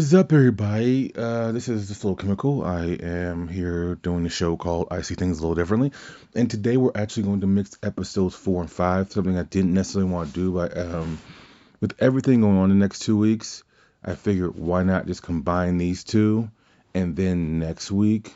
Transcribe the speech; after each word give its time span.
is 0.00 0.14
up, 0.14 0.32
everybody? 0.32 1.14
Uh, 1.14 1.52
this 1.52 1.68
is 1.68 1.88
just 1.88 2.02
little 2.02 2.16
chemical. 2.16 2.64
I 2.64 2.84
am 3.02 3.48
here 3.48 3.96
doing 3.96 4.24
a 4.24 4.30
show 4.30 4.56
called 4.56 4.88
I 4.90 5.02
See 5.02 5.14
Things 5.14 5.38
a 5.38 5.42
Little 5.42 5.54
Differently, 5.54 5.92
and 6.34 6.50
today 6.50 6.78
we're 6.78 6.92
actually 6.94 7.24
going 7.24 7.42
to 7.42 7.46
mix 7.46 7.76
episodes 7.82 8.34
four 8.34 8.62
and 8.62 8.72
five. 8.72 9.12
Something 9.12 9.36
I 9.36 9.42
didn't 9.42 9.74
necessarily 9.74 10.10
want 10.10 10.28
to 10.28 10.34
do, 10.34 10.52
but 10.52 10.74
um, 10.74 11.18
with 11.82 11.92
everything 11.98 12.40
going 12.40 12.56
on 12.56 12.70
the 12.70 12.76
next 12.76 13.00
two 13.00 13.18
weeks, 13.18 13.62
I 14.02 14.14
figured 14.14 14.56
why 14.56 14.84
not 14.84 15.06
just 15.06 15.22
combine 15.22 15.76
these 15.76 16.02
two, 16.02 16.50
and 16.94 17.14
then 17.14 17.58
next 17.58 17.92
week, 17.92 18.32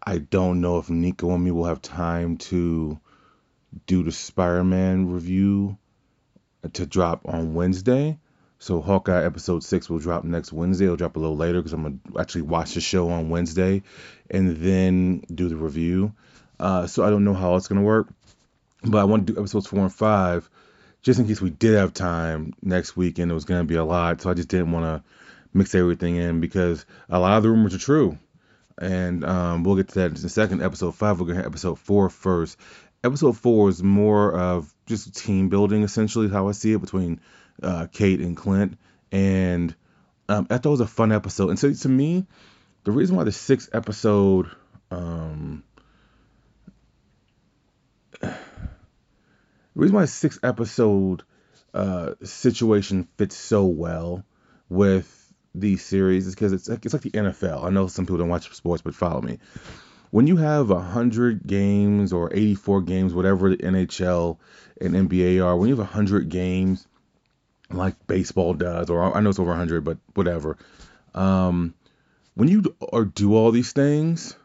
I 0.00 0.18
don't 0.18 0.60
know 0.60 0.78
if 0.78 0.88
Nico 0.88 1.34
and 1.34 1.42
me 1.42 1.50
will 1.50 1.64
have 1.64 1.82
time 1.82 2.36
to 2.36 3.00
do 3.88 4.04
the 4.04 4.12
Spider-Man 4.12 5.10
review 5.10 5.76
to 6.72 6.86
drop 6.86 7.22
on 7.26 7.54
Wednesday. 7.54 8.20
So 8.58 8.80
Hawkeye 8.80 9.24
episode 9.24 9.62
six 9.62 9.88
will 9.88 10.00
drop 10.00 10.24
next 10.24 10.52
Wednesday. 10.52 10.86
It'll 10.86 10.96
drop 10.96 11.16
a 11.16 11.20
little 11.20 11.36
later 11.36 11.60
because 11.60 11.72
I'm 11.72 11.82
gonna 11.82 12.20
actually 12.20 12.42
watch 12.42 12.74
the 12.74 12.80
show 12.80 13.08
on 13.10 13.30
Wednesday 13.30 13.82
and 14.30 14.56
then 14.56 15.22
do 15.32 15.48
the 15.48 15.56
review. 15.56 16.12
Uh, 16.58 16.86
so 16.86 17.04
I 17.04 17.10
don't 17.10 17.24
know 17.24 17.34
how 17.34 17.54
it's 17.54 17.68
gonna 17.68 17.82
work, 17.82 18.08
but 18.82 18.98
I 18.98 19.04
want 19.04 19.26
to 19.26 19.32
do 19.32 19.38
episodes 19.38 19.68
four 19.68 19.80
and 19.80 19.94
five 19.94 20.48
just 21.02 21.20
in 21.20 21.28
case 21.28 21.40
we 21.40 21.50
did 21.50 21.76
have 21.76 21.94
time 21.94 22.52
next 22.60 22.96
week 22.96 23.18
and 23.18 23.30
it 23.30 23.34
was 23.34 23.44
gonna 23.44 23.64
be 23.64 23.76
a 23.76 23.84
lot. 23.84 24.20
So 24.20 24.30
I 24.30 24.34
just 24.34 24.48
didn't 24.48 24.72
want 24.72 24.84
to 24.84 25.08
mix 25.54 25.74
everything 25.74 26.16
in 26.16 26.40
because 26.40 26.84
a 27.08 27.18
lot 27.18 27.36
of 27.36 27.44
the 27.44 27.50
rumors 27.50 27.74
are 27.74 27.78
true, 27.78 28.18
and 28.76 29.24
um, 29.24 29.64
we'll 29.64 29.76
get 29.76 29.88
to 29.88 29.94
that 30.00 30.18
in 30.18 30.26
a 30.26 30.28
second. 30.28 30.62
Episode 30.62 30.94
five, 30.94 31.20
we're 31.20 31.26
gonna 31.26 31.38
have 31.38 31.46
episode 31.46 31.78
four 31.78 32.10
first. 32.10 32.58
Episode 33.04 33.38
four 33.38 33.68
is 33.68 33.82
more 33.82 34.34
of 34.34 34.74
just 34.86 35.14
team 35.14 35.48
building, 35.48 35.84
essentially, 35.84 36.28
how 36.28 36.48
I 36.48 36.52
see 36.52 36.72
it 36.72 36.80
between 36.80 37.20
uh, 37.62 37.86
Kate 37.92 38.20
and 38.20 38.36
Clint. 38.36 38.78
And 39.12 39.74
um, 40.28 40.46
I 40.50 40.58
thought 40.58 40.70
it 40.70 40.70
was 40.70 40.80
a 40.80 40.86
fun 40.86 41.12
episode. 41.12 41.50
And 41.50 41.58
so 41.58 41.72
to 41.72 41.88
me, 41.88 42.26
the 42.84 42.92
reason 42.92 43.16
why 43.16 43.24
the 43.24 43.32
sixth 43.32 43.70
episode, 43.72 44.50
um, 44.90 45.62
the 48.20 48.34
reason 49.74 49.94
why 49.94 50.02
the 50.02 50.08
sixth 50.08 50.40
episode 50.42 51.22
uh, 51.74 52.14
situation 52.24 53.08
fits 53.16 53.36
so 53.36 53.66
well 53.66 54.24
with 54.68 55.14
these 55.54 55.84
series 55.84 56.26
is 56.26 56.34
because 56.34 56.52
it's 56.52 56.68
like, 56.68 56.84
it's 56.84 56.94
like 56.94 57.02
the 57.02 57.10
NFL. 57.10 57.64
I 57.64 57.70
know 57.70 57.86
some 57.86 58.06
people 58.06 58.18
don't 58.18 58.28
watch 58.28 58.52
sports, 58.54 58.82
but 58.82 58.94
follow 58.94 59.20
me. 59.20 59.38
When 60.10 60.26
you 60.26 60.36
have 60.36 60.70
100 60.70 61.46
games 61.46 62.12
or 62.12 62.32
84 62.32 62.82
games, 62.82 63.14
whatever 63.14 63.50
the 63.50 63.58
NHL 63.58 64.38
and 64.80 64.94
NBA 64.94 65.44
are, 65.44 65.56
when 65.56 65.68
you 65.68 65.76
have 65.76 65.86
100 65.86 66.30
games, 66.30 66.87
like 67.70 68.06
baseball 68.06 68.54
does, 68.54 68.90
or 68.90 69.16
I 69.16 69.20
know 69.20 69.30
it's 69.30 69.38
over 69.38 69.50
100, 69.50 69.84
but 69.84 69.98
whatever. 70.14 70.56
Um, 71.14 71.74
when 72.34 72.48
you 72.48 72.76
or 72.80 73.04
do 73.04 73.34
all 73.34 73.50
these 73.50 73.72
things, 73.72 74.36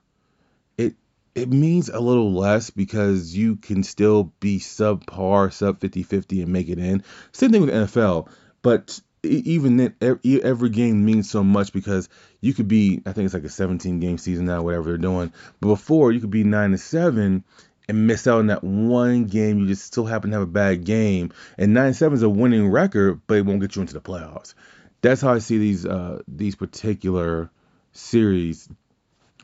it 0.78 0.96
it 1.36 1.50
means 1.50 1.90
a 1.90 2.00
little 2.00 2.34
less 2.34 2.70
because 2.70 3.36
you 3.36 3.56
can 3.56 3.84
still 3.84 4.32
be 4.40 4.60
subpar, 4.60 5.52
sub 5.54 5.80
50-50 5.80 6.44
and 6.44 6.52
make 6.52 6.70
it 6.70 6.80
in. 6.80 7.04
Same 7.32 7.52
thing 7.52 7.62
with 7.62 7.74
NFL, 7.74 8.30
but 8.62 9.00
even 9.24 9.78
then, 9.78 9.96
every, 10.02 10.44
every 10.44 10.70
game 10.70 11.06
means 11.06 11.30
so 11.30 11.44
much 11.44 11.72
because 11.72 12.10
you 12.42 12.54
could 12.54 12.68
be, 12.68 13.02
I 13.06 13.14
think 13.14 13.26
it's 13.26 13.34
like 13.34 13.46
a 13.46 13.50
17 13.50 14.00
game 14.00 14.18
season 14.18 14.46
now, 14.46 14.64
whatever 14.64 14.90
they're 14.90 14.98
doing. 14.98 15.32
But 15.62 15.70
before, 15.70 16.12
you 16.12 16.20
could 16.20 16.30
be 16.30 16.44
nine 16.44 16.72
to 16.72 16.78
seven 16.78 17.44
and 17.88 18.08
miss 18.08 18.28
out 18.28 18.40
on 18.40 18.48
that 18.48 18.64
one 18.64 19.26
game. 19.26 19.60
You 19.60 19.68
just 19.68 19.86
still 19.86 20.06
happen 20.06 20.32
to 20.32 20.38
have 20.38 20.48
a 20.48 20.52
bad 20.52 20.86
game. 20.86 21.32
And 21.58 21.74
nine 21.74 21.94
seven 21.94 22.16
is 22.16 22.24
a 22.24 22.30
winning 22.30 22.70
record, 22.70 23.22
but 23.28 23.38
it 23.38 23.46
won't 23.46 23.62
get 23.62 23.76
you 23.76 23.82
into 23.82 23.94
the 23.94 24.02
playoffs. 24.02 24.54
That's 25.02 25.22
how 25.22 25.34
I 25.34 25.40
see 25.40 25.58
these 25.58 25.86
uh, 25.86 26.22
these 26.28 26.56
particular 26.56 27.50
series. 27.92 28.70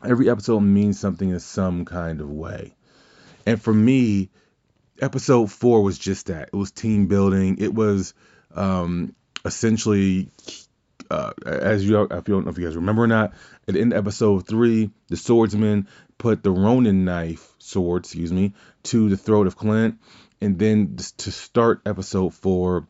Every 0.04 0.30
episode 0.30 0.62
means 0.62 1.00
something 1.00 1.30
in 1.30 1.40
some 1.40 1.84
kind 1.86 2.22
of 2.22 2.30
way. 2.30 2.76
And 3.46 3.62
for 3.62 3.74
me, 3.74 4.30
episode 5.02 5.52
four 5.52 5.84
was 5.84 5.98
just 5.98 6.28
that. 6.28 6.50
It 6.54 6.56
was 6.56 6.72
team 6.72 7.08
building. 7.08 7.58
It 7.60 7.74
was 7.74 8.14
um, 8.56 9.16
essentially, 9.44 10.30
uh, 11.12 11.34
as 11.46 11.88
you, 11.88 12.00
I 12.10 12.22
don't 12.22 12.46
know 12.46 12.52
if 12.52 12.58
you 12.58 12.66
guys 12.66 12.76
remember 12.76 13.04
or 13.04 13.08
not, 13.08 13.34
at 13.68 13.74
the 13.74 13.82
end 13.82 13.94
of 13.94 14.00
episode 14.00 14.48
three, 14.48 14.92
the 15.08 15.18
swordsman 15.18 15.88
put 16.20 16.44
the 16.44 16.52
Ronin 16.52 17.06
knife 17.06 17.52
sword, 17.58 18.04
excuse 18.04 18.32
me, 18.32 18.54
to 18.84 19.10
the 19.10 19.18
throat 19.18 19.48
of 19.48 19.56
Clint, 19.56 19.98
and 20.40 20.60
then 20.60 20.98
to 21.18 21.32
start 21.32 21.82
episode 21.88 22.36
four, 22.36 22.86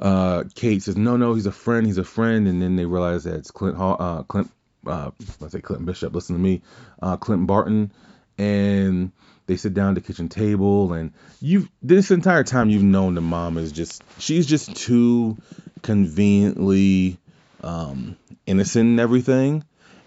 uh, 0.00 0.44
Kate 0.54 0.82
says, 0.82 0.96
"No, 0.96 1.16
no, 1.16 1.34
he's 1.34 1.46
a 1.46 1.52
friend, 1.52 1.86
he's 1.86 1.98
a 1.98 2.04
friend," 2.04 2.48
and 2.48 2.60
then 2.60 2.74
they 2.74 2.84
realize 2.84 3.24
that 3.24 3.34
it's 3.34 3.52
Clint, 3.52 3.76
uh, 3.78 4.24
Clint, 4.24 4.50
uh, 4.86 5.12
let's 5.38 5.52
say 5.52 5.60
Clinton 5.60 5.86
Bishop. 5.86 6.14
Listen 6.14 6.34
to 6.34 6.42
me, 6.42 6.62
uh, 7.00 7.16
Clinton 7.16 7.46
Barton, 7.46 7.92
and 8.38 9.12
they 9.46 9.56
sit 9.56 9.74
down 9.74 9.90
at 9.90 9.94
the 9.94 10.00
kitchen 10.00 10.28
table, 10.28 10.92
and 10.92 11.12
you've 11.40 11.68
this 11.82 12.10
entire 12.10 12.44
time 12.44 12.70
you've 12.70 12.82
known 12.82 13.14
the 13.14 13.20
mom 13.20 13.58
is 13.58 13.72
just 13.72 14.02
she's 14.18 14.46
just 14.46 14.74
too 14.74 15.36
conveniently 15.82 17.18
um, 17.62 18.16
innocent 18.46 18.86
and 18.86 19.00
everything, 19.00 19.64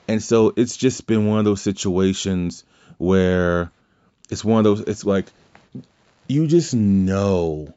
and 0.09 0.23
so 0.23 0.53
it's 0.55 0.75
just 0.75 1.05
been 1.05 1.27
one 1.27 1.37
of 1.37 1.45
those 1.45 1.61
situations 1.61 2.63
where 2.97 3.71
it's 4.31 4.43
one 4.43 4.57
of 4.57 4.63
those 4.63 4.81
it's 4.81 5.05
like 5.05 5.27
you 6.27 6.47
just 6.47 6.73
know 6.73 7.71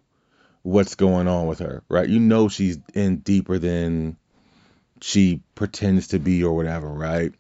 what's 0.63 0.95
going 0.95 1.29
on 1.29 1.47
with 1.47 1.59
her, 1.59 1.83
right? 1.91 2.09
You 2.09 2.21
know 2.21 2.49
she's 2.49 2.79
in 2.95 3.19
deeper 3.19 3.59
than 3.59 4.17
she 5.03 5.43
pretends 5.55 6.09
to 6.09 6.19
be 6.19 6.43
or 6.43 6.57
whatever, 6.57 6.89
right? 6.89 7.35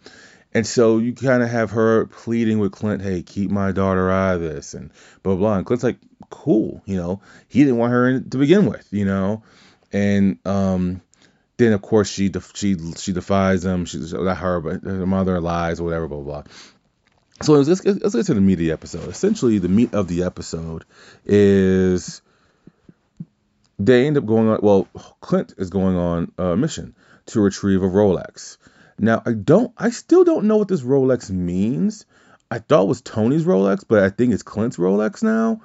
And 0.52 0.66
so 0.66 0.98
you 0.98 1.14
kind 1.14 1.42
of 1.42 1.48
have 1.48 1.70
her 1.70 2.06
pleading 2.06 2.58
with 2.58 2.72
Clint, 2.72 3.00
hey, 3.00 3.22
keep 3.22 3.50
my 3.50 3.72
daughter 3.72 4.10
out 4.10 4.36
of 4.36 4.40
this, 4.42 4.74
and 4.74 4.90
blah, 5.22 5.36
blah. 5.36 5.56
And 5.56 5.64
Clint's 5.64 5.84
like, 5.84 5.98
cool, 6.28 6.82
you 6.84 6.96
know, 6.96 7.22
he 7.48 7.60
didn't 7.60 7.78
want 7.78 7.92
her 7.92 8.08
in, 8.08 8.28
to 8.28 8.36
begin 8.36 8.66
with, 8.66 8.86
you 8.90 9.06
know. 9.06 9.42
And 9.90 10.38
um, 10.44 11.00
then, 11.56 11.72
of 11.72 11.82
course, 11.82 12.10
she 12.10 12.28
def- 12.28 12.56
she 12.56 12.76
she 12.96 13.12
defies 13.12 13.64
him. 13.64 13.84
She's 13.84 14.12
not 14.12 14.38
her, 14.38 14.60
but 14.60 14.82
her 14.82 15.06
mother 15.06 15.40
lies 15.40 15.80
or 15.80 15.84
whatever, 15.84 16.08
blah, 16.08 16.20
blah, 16.20 16.42
blah. 16.42 16.52
So 17.42 17.54
let's, 17.54 17.84
let's 17.84 18.14
get 18.14 18.26
to 18.26 18.34
the 18.34 18.40
meat 18.40 18.54
of 18.54 18.58
the 18.60 18.72
episode. 18.72 19.08
Essentially, 19.08 19.58
the 19.58 19.68
meat 19.68 19.94
of 19.94 20.06
the 20.06 20.22
episode 20.22 20.84
is 21.24 22.22
they 23.78 24.06
end 24.06 24.16
up 24.16 24.26
going 24.26 24.48
on, 24.48 24.60
well, 24.62 24.86
Clint 25.20 25.54
is 25.58 25.70
going 25.70 25.96
on 25.96 26.32
a 26.38 26.56
mission 26.56 26.94
to 27.26 27.40
retrieve 27.40 27.82
a 27.82 27.86
Rolex. 27.86 28.58
Now 28.98 29.22
I 29.26 29.32
don't 29.32 29.72
I 29.76 29.90
still 29.90 30.24
don't 30.24 30.44
know 30.44 30.58
what 30.58 30.68
this 30.68 30.82
Rolex 30.82 31.30
means. 31.30 32.06
I 32.50 32.58
thought 32.58 32.82
it 32.82 32.88
was 32.88 33.00
Tony's 33.00 33.44
Rolex, 33.44 33.84
but 33.86 34.02
I 34.02 34.10
think 34.10 34.32
it's 34.32 34.42
Clint's 34.42 34.76
Rolex 34.76 35.22
now 35.22 35.62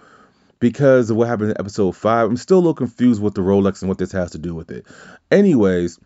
because 0.59 1.09
of 1.09 1.17
what 1.17 1.27
happened 1.27 1.51
in 1.51 1.59
episode 1.59 1.95
5. 1.95 2.29
I'm 2.29 2.37
still 2.37 2.57
a 2.57 2.59
little 2.59 2.73
confused 2.73 3.21
with 3.21 3.35
the 3.35 3.41
Rolex 3.41 3.81
and 3.81 3.89
what 3.89 3.97
this 3.97 4.13
has 4.13 4.31
to 4.31 4.37
do 4.37 4.55
with 4.55 4.71
it. 4.71 4.85
Anyways, 5.31 5.99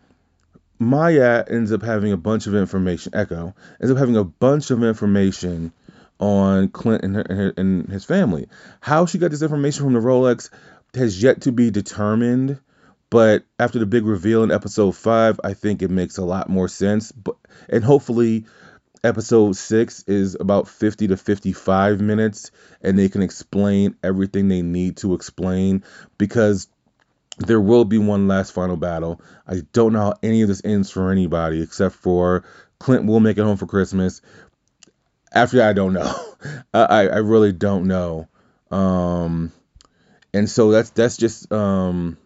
Maya 0.78 1.44
ends 1.48 1.72
up 1.72 1.82
having 1.82 2.12
a 2.12 2.16
bunch 2.16 2.46
of 2.46 2.54
information, 2.54 3.14
Echo 3.14 3.54
ends 3.80 3.90
up 3.90 3.98
having 3.98 4.16
a 4.16 4.24
bunch 4.24 4.70
of 4.70 4.82
information 4.82 5.72
on 6.18 6.68
Clint 6.68 7.04
and, 7.04 7.16
her, 7.16 7.52
and 7.56 7.88
his 7.88 8.04
family. 8.04 8.48
How 8.80 9.06
she 9.06 9.18
got 9.18 9.30
this 9.30 9.42
information 9.42 9.84
from 9.84 9.92
the 9.92 10.00
Rolex 10.00 10.50
has 10.94 11.22
yet 11.22 11.42
to 11.42 11.52
be 11.52 11.70
determined. 11.70 12.60
But 13.10 13.44
after 13.58 13.78
the 13.78 13.86
big 13.86 14.06
reveal 14.06 14.42
in 14.42 14.50
episode 14.50 14.92
five, 14.92 15.38
I 15.44 15.52
think 15.54 15.82
it 15.82 15.90
makes 15.90 16.16
a 16.16 16.24
lot 16.24 16.48
more 16.48 16.68
sense. 16.68 17.12
But 17.12 17.36
and 17.68 17.84
hopefully 17.84 18.46
episode 19.04 19.56
six 19.56 20.04
is 20.06 20.36
about 20.38 20.68
50 20.68 21.08
to 21.08 21.16
55 21.16 22.00
minutes 22.00 22.52
and 22.80 22.98
they 22.98 23.08
can 23.08 23.22
explain 23.22 23.96
everything 24.02 24.48
they 24.48 24.62
need 24.62 24.98
to 24.98 25.14
explain 25.14 25.82
because 26.18 26.68
there 27.44 27.60
will 27.60 27.84
be 27.84 27.98
one 27.98 28.28
last 28.28 28.52
final 28.52 28.76
battle. 28.76 29.20
I 29.46 29.62
don't 29.72 29.92
know 29.92 30.00
how 30.00 30.14
any 30.22 30.42
of 30.42 30.48
this 30.48 30.62
ends 30.64 30.90
for 30.90 31.10
anybody 31.10 31.62
except 31.62 31.94
for 31.94 32.44
Clint 32.78 33.06
will 33.06 33.20
make 33.20 33.38
it 33.38 33.42
home 33.42 33.56
for 33.56 33.66
Christmas. 33.66 34.20
After 35.32 35.58
that, 35.58 35.70
I 35.70 35.72
don't 35.72 35.92
know. 35.92 36.14
I, 36.74 37.08
I 37.08 37.18
really 37.18 37.52
don't 37.52 37.86
know. 37.86 38.28
Um, 38.70 39.52
and 40.34 40.48
so 40.48 40.70
that's 40.70 40.90
that's 40.90 41.16
just 41.16 41.52
um, 41.52 42.16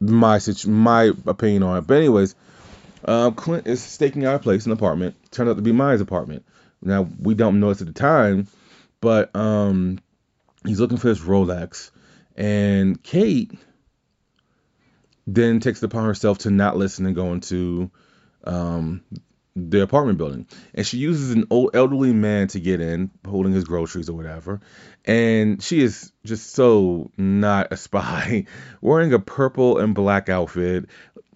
my 0.00 0.40
my 0.66 1.12
opinion 1.26 1.62
on 1.62 1.78
it. 1.78 1.86
But 1.86 1.98
anyways, 1.98 2.34
uh, 3.04 3.30
Clint 3.30 3.66
is 3.66 3.82
staking 3.82 4.24
out 4.24 4.36
a 4.36 4.38
place, 4.38 4.66
an 4.66 4.72
apartment. 4.72 5.14
Turned 5.30 5.50
out 5.50 5.56
to 5.56 5.62
be 5.62 5.72
Maya's 5.72 6.00
apartment. 6.00 6.44
Now 6.82 7.08
we 7.20 7.34
don't 7.34 7.60
know 7.60 7.68
this 7.68 7.80
at 7.80 7.86
the 7.86 7.92
time, 7.92 8.48
but 9.00 9.34
um, 9.36 9.98
he's 10.66 10.80
looking 10.80 10.98
for 10.98 11.08
this 11.08 11.20
Rolex, 11.20 11.90
and 12.36 13.02
Kate 13.02 13.52
then 15.26 15.60
takes 15.60 15.82
it 15.82 15.86
upon 15.86 16.04
herself 16.04 16.38
to 16.38 16.50
not 16.50 16.76
listen 16.76 17.06
and 17.06 17.14
go 17.14 17.32
into 17.32 17.90
um, 18.44 19.02
the 19.54 19.82
apartment 19.82 20.18
building, 20.18 20.46
and 20.74 20.86
she 20.86 20.98
uses 20.98 21.32
an 21.32 21.44
old 21.50 21.74
elderly 21.74 22.12
man 22.12 22.48
to 22.48 22.60
get 22.60 22.80
in, 22.80 23.10
holding 23.26 23.52
his 23.52 23.64
groceries 23.64 24.08
or 24.08 24.14
whatever. 24.14 24.60
And 25.04 25.62
she 25.62 25.82
is 25.82 26.12
just 26.24 26.52
so 26.52 27.10
not 27.16 27.72
a 27.72 27.76
spy, 27.76 28.46
wearing 28.80 29.12
a 29.12 29.18
purple 29.18 29.78
and 29.78 29.94
black 29.94 30.28
outfit 30.28 30.86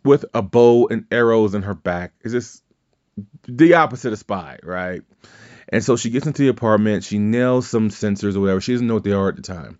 with 0.04 0.24
a 0.32 0.42
bow 0.42 0.88
and 0.88 1.04
arrows 1.10 1.54
in 1.54 1.62
her 1.62 1.74
back. 1.74 2.12
It's 2.22 2.32
just 2.32 2.62
the 3.46 3.74
opposite 3.74 4.12
of 4.12 4.18
spy, 4.18 4.58
right? 4.62 5.02
And 5.68 5.82
so 5.82 5.96
she 5.96 6.10
gets 6.10 6.26
into 6.26 6.42
the 6.42 6.48
apartment, 6.48 7.04
she 7.04 7.18
nails 7.18 7.68
some 7.68 7.90
sensors 7.90 8.36
or 8.36 8.40
whatever. 8.40 8.60
She 8.60 8.72
doesn't 8.72 8.86
know 8.86 8.94
what 8.94 9.04
they 9.04 9.12
are 9.12 9.28
at 9.28 9.36
the 9.36 9.42
time. 9.42 9.78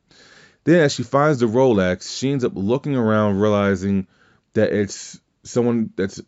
Then, 0.66 0.80
as 0.80 0.92
she 0.92 1.04
finds 1.04 1.38
the 1.38 1.46
Rolex, 1.46 2.18
she 2.18 2.32
ends 2.32 2.44
up 2.44 2.50
looking 2.56 2.96
around, 2.96 3.38
realizing 3.38 4.08
that 4.54 4.72
it's 4.72 5.20
someone 5.44 5.92
that's 5.94 6.20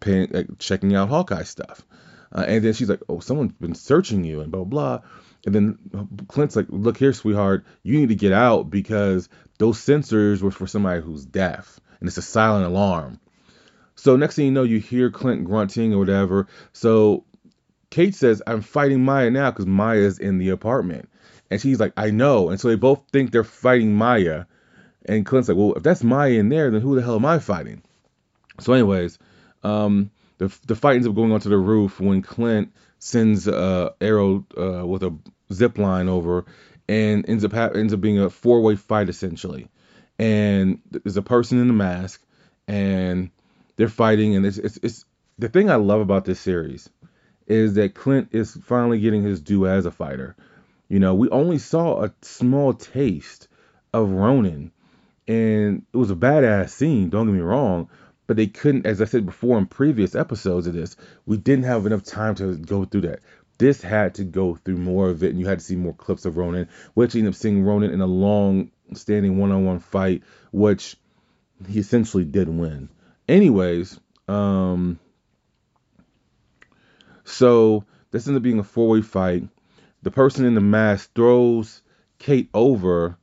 paying, 0.00 0.28
like, 0.30 0.46
checking 0.58 0.94
out 0.96 1.10
Hawkeye 1.10 1.42
stuff. 1.42 1.84
Uh, 2.32 2.46
and 2.48 2.64
then 2.64 2.72
she's 2.72 2.88
like, 2.88 3.02
"Oh, 3.10 3.20
someone's 3.20 3.52
been 3.52 3.74
searching 3.74 4.24
you," 4.24 4.40
and 4.40 4.50
blah 4.50 4.64
blah. 4.64 5.00
And 5.44 5.54
then 5.54 5.78
Clint's 6.28 6.56
like, 6.56 6.68
"Look 6.70 6.96
here, 6.96 7.12
sweetheart, 7.12 7.66
you 7.82 7.98
need 7.98 8.08
to 8.08 8.14
get 8.14 8.32
out 8.32 8.70
because 8.70 9.28
those 9.58 9.76
sensors 9.76 10.40
were 10.40 10.50
for 10.50 10.66
somebody 10.66 11.02
who's 11.02 11.26
deaf, 11.26 11.78
and 12.00 12.08
it's 12.08 12.16
a 12.16 12.22
silent 12.22 12.64
alarm." 12.64 13.20
So 13.96 14.16
next 14.16 14.36
thing 14.36 14.46
you 14.46 14.52
know, 14.52 14.62
you 14.62 14.78
hear 14.78 15.10
Clint 15.10 15.44
grunting 15.44 15.92
or 15.92 15.98
whatever. 15.98 16.46
So 16.72 17.24
Kate 17.90 18.14
says, 18.14 18.40
"I'm 18.46 18.62
fighting 18.62 19.04
Maya 19.04 19.30
now 19.30 19.50
because 19.50 19.66
Maya's 19.66 20.18
in 20.18 20.38
the 20.38 20.48
apartment," 20.48 21.09
and 21.50 21.60
she's 21.60 21.80
like, 21.80 21.92
"I 21.96 22.10
know." 22.10 22.50
And 22.50 22.60
so 22.60 22.68
they 22.68 22.76
both 22.76 23.02
think 23.12 23.30
they're 23.30 23.44
fighting 23.44 23.94
Maya, 23.94 24.44
and 25.04 25.26
Clint's 25.26 25.48
like, 25.48 25.58
"Well, 25.58 25.74
if 25.74 25.82
that's 25.82 26.04
Maya 26.04 26.32
in 26.32 26.48
there, 26.48 26.70
then 26.70 26.80
who 26.80 26.94
the 26.94 27.02
hell 27.02 27.16
am 27.16 27.24
I 27.24 27.38
fighting?" 27.38 27.82
So, 28.60 28.72
anyways, 28.72 29.18
um, 29.62 30.10
the 30.38 30.54
the 30.66 30.76
fight 30.76 30.96
ends 30.96 31.06
up 31.06 31.14
going 31.14 31.32
onto 31.32 31.48
the 31.48 31.58
roof 31.58 32.00
when 32.00 32.22
Clint 32.22 32.72
sends 32.98 33.48
uh, 33.48 33.90
Arrow 34.00 34.46
uh, 34.56 34.86
with 34.86 35.02
a 35.02 35.16
zip 35.52 35.78
line 35.78 36.08
over, 36.08 36.44
and 36.88 37.28
ends 37.28 37.44
up 37.44 37.52
ha- 37.52 37.70
ends 37.74 37.92
up 37.92 38.00
being 38.00 38.18
a 38.18 38.30
four 38.30 38.60
way 38.60 38.76
fight 38.76 39.08
essentially. 39.08 39.68
And 40.18 40.80
there's 40.90 41.16
a 41.16 41.22
person 41.22 41.58
in 41.58 41.66
the 41.66 41.72
mask, 41.72 42.22
and 42.68 43.30
they're 43.76 43.88
fighting, 43.88 44.36
and 44.36 44.44
it's, 44.44 44.58
it's 44.58 44.78
it's 44.82 45.04
the 45.38 45.48
thing 45.48 45.70
I 45.70 45.76
love 45.76 46.00
about 46.00 46.26
this 46.26 46.40
series 46.40 46.88
is 47.46 47.74
that 47.74 47.94
Clint 47.94 48.28
is 48.32 48.56
finally 48.62 49.00
getting 49.00 49.22
his 49.22 49.40
due 49.40 49.66
as 49.66 49.86
a 49.86 49.90
fighter. 49.90 50.36
You 50.90 50.98
know, 50.98 51.14
we 51.14 51.28
only 51.30 51.58
saw 51.58 52.02
a 52.02 52.12
small 52.20 52.74
taste 52.74 53.46
of 53.94 54.10
Ronin, 54.10 54.72
and 55.28 55.86
it 55.94 55.96
was 55.96 56.10
a 56.10 56.16
badass 56.16 56.70
scene. 56.70 57.10
Don't 57.10 57.26
get 57.26 57.32
me 57.32 57.40
wrong, 57.40 57.88
but 58.26 58.36
they 58.36 58.48
couldn't, 58.48 58.86
as 58.86 59.00
I 59.00 59.04
said 59.04 59.24
before 59.24 59.56
in 59.56 59.66
previous 59.66 60.16
episodes 60.16 60.66
of 60.66 60.74
this, 60.74 60.96
we 61.26 61.36
didn't 61.36 61.64
have 61.64 61.86
enough 61.86 62.02
time 62.02 62.34
to 62.34 62.56
go 62.56 62.84
through 62.84 63.02
that. 63.02 63.20
This 63.56 63.80
had 63.80 64.16
to 64.16 64.24
go 64.24 64.56
through 64.56 64.78
more 64.78 65.08
of 65.08 65.22
it, 65.22 65.30
and 65.30 65.38
you 65.38 65.46
had 65.46 65.60
to 65.60 65.64
see 65.64 65.76
more 65.76 65.94
clips 65.94 66.24
of 66.24 66.36
Ronin. 66.36 66.68
which 66.94 67.14
ended 67.14 67.34
up 67.34 67.36
seeing 67.36 67.62
Ronin 67.62 67.92
in 67.92 68.00
a 68.00 68.06
long 68.06 68.72
standing 68.94 69.38
one 69.38 69.52
on 69.52 69.64
one 69.64 69.78
fight, 69.78 70.24
which 70.50 70.96
he 71.68 71.78
essentially 71.78 72.24
did 72.24 72.48
win. 72.48 72.88
Anyways, 73.28 74.00
um, 74.26 74.98
so 77.22 77.84
this 78.10 78.26
ended 78.26 78.40
up 78.40 78.42
being 78.42 78.58
a 78.58 78.64
four 78.64 78.88
way 78.88 79.02
fight. 79.02 79.44
The 80.02 80.10
person 80.10 80.44
in 80.44 80.54
the 80.54 80.60
mask 80.60 81.10
throws 81.14 81.82
Kate 82.18 82.48
over, 82.54 83.16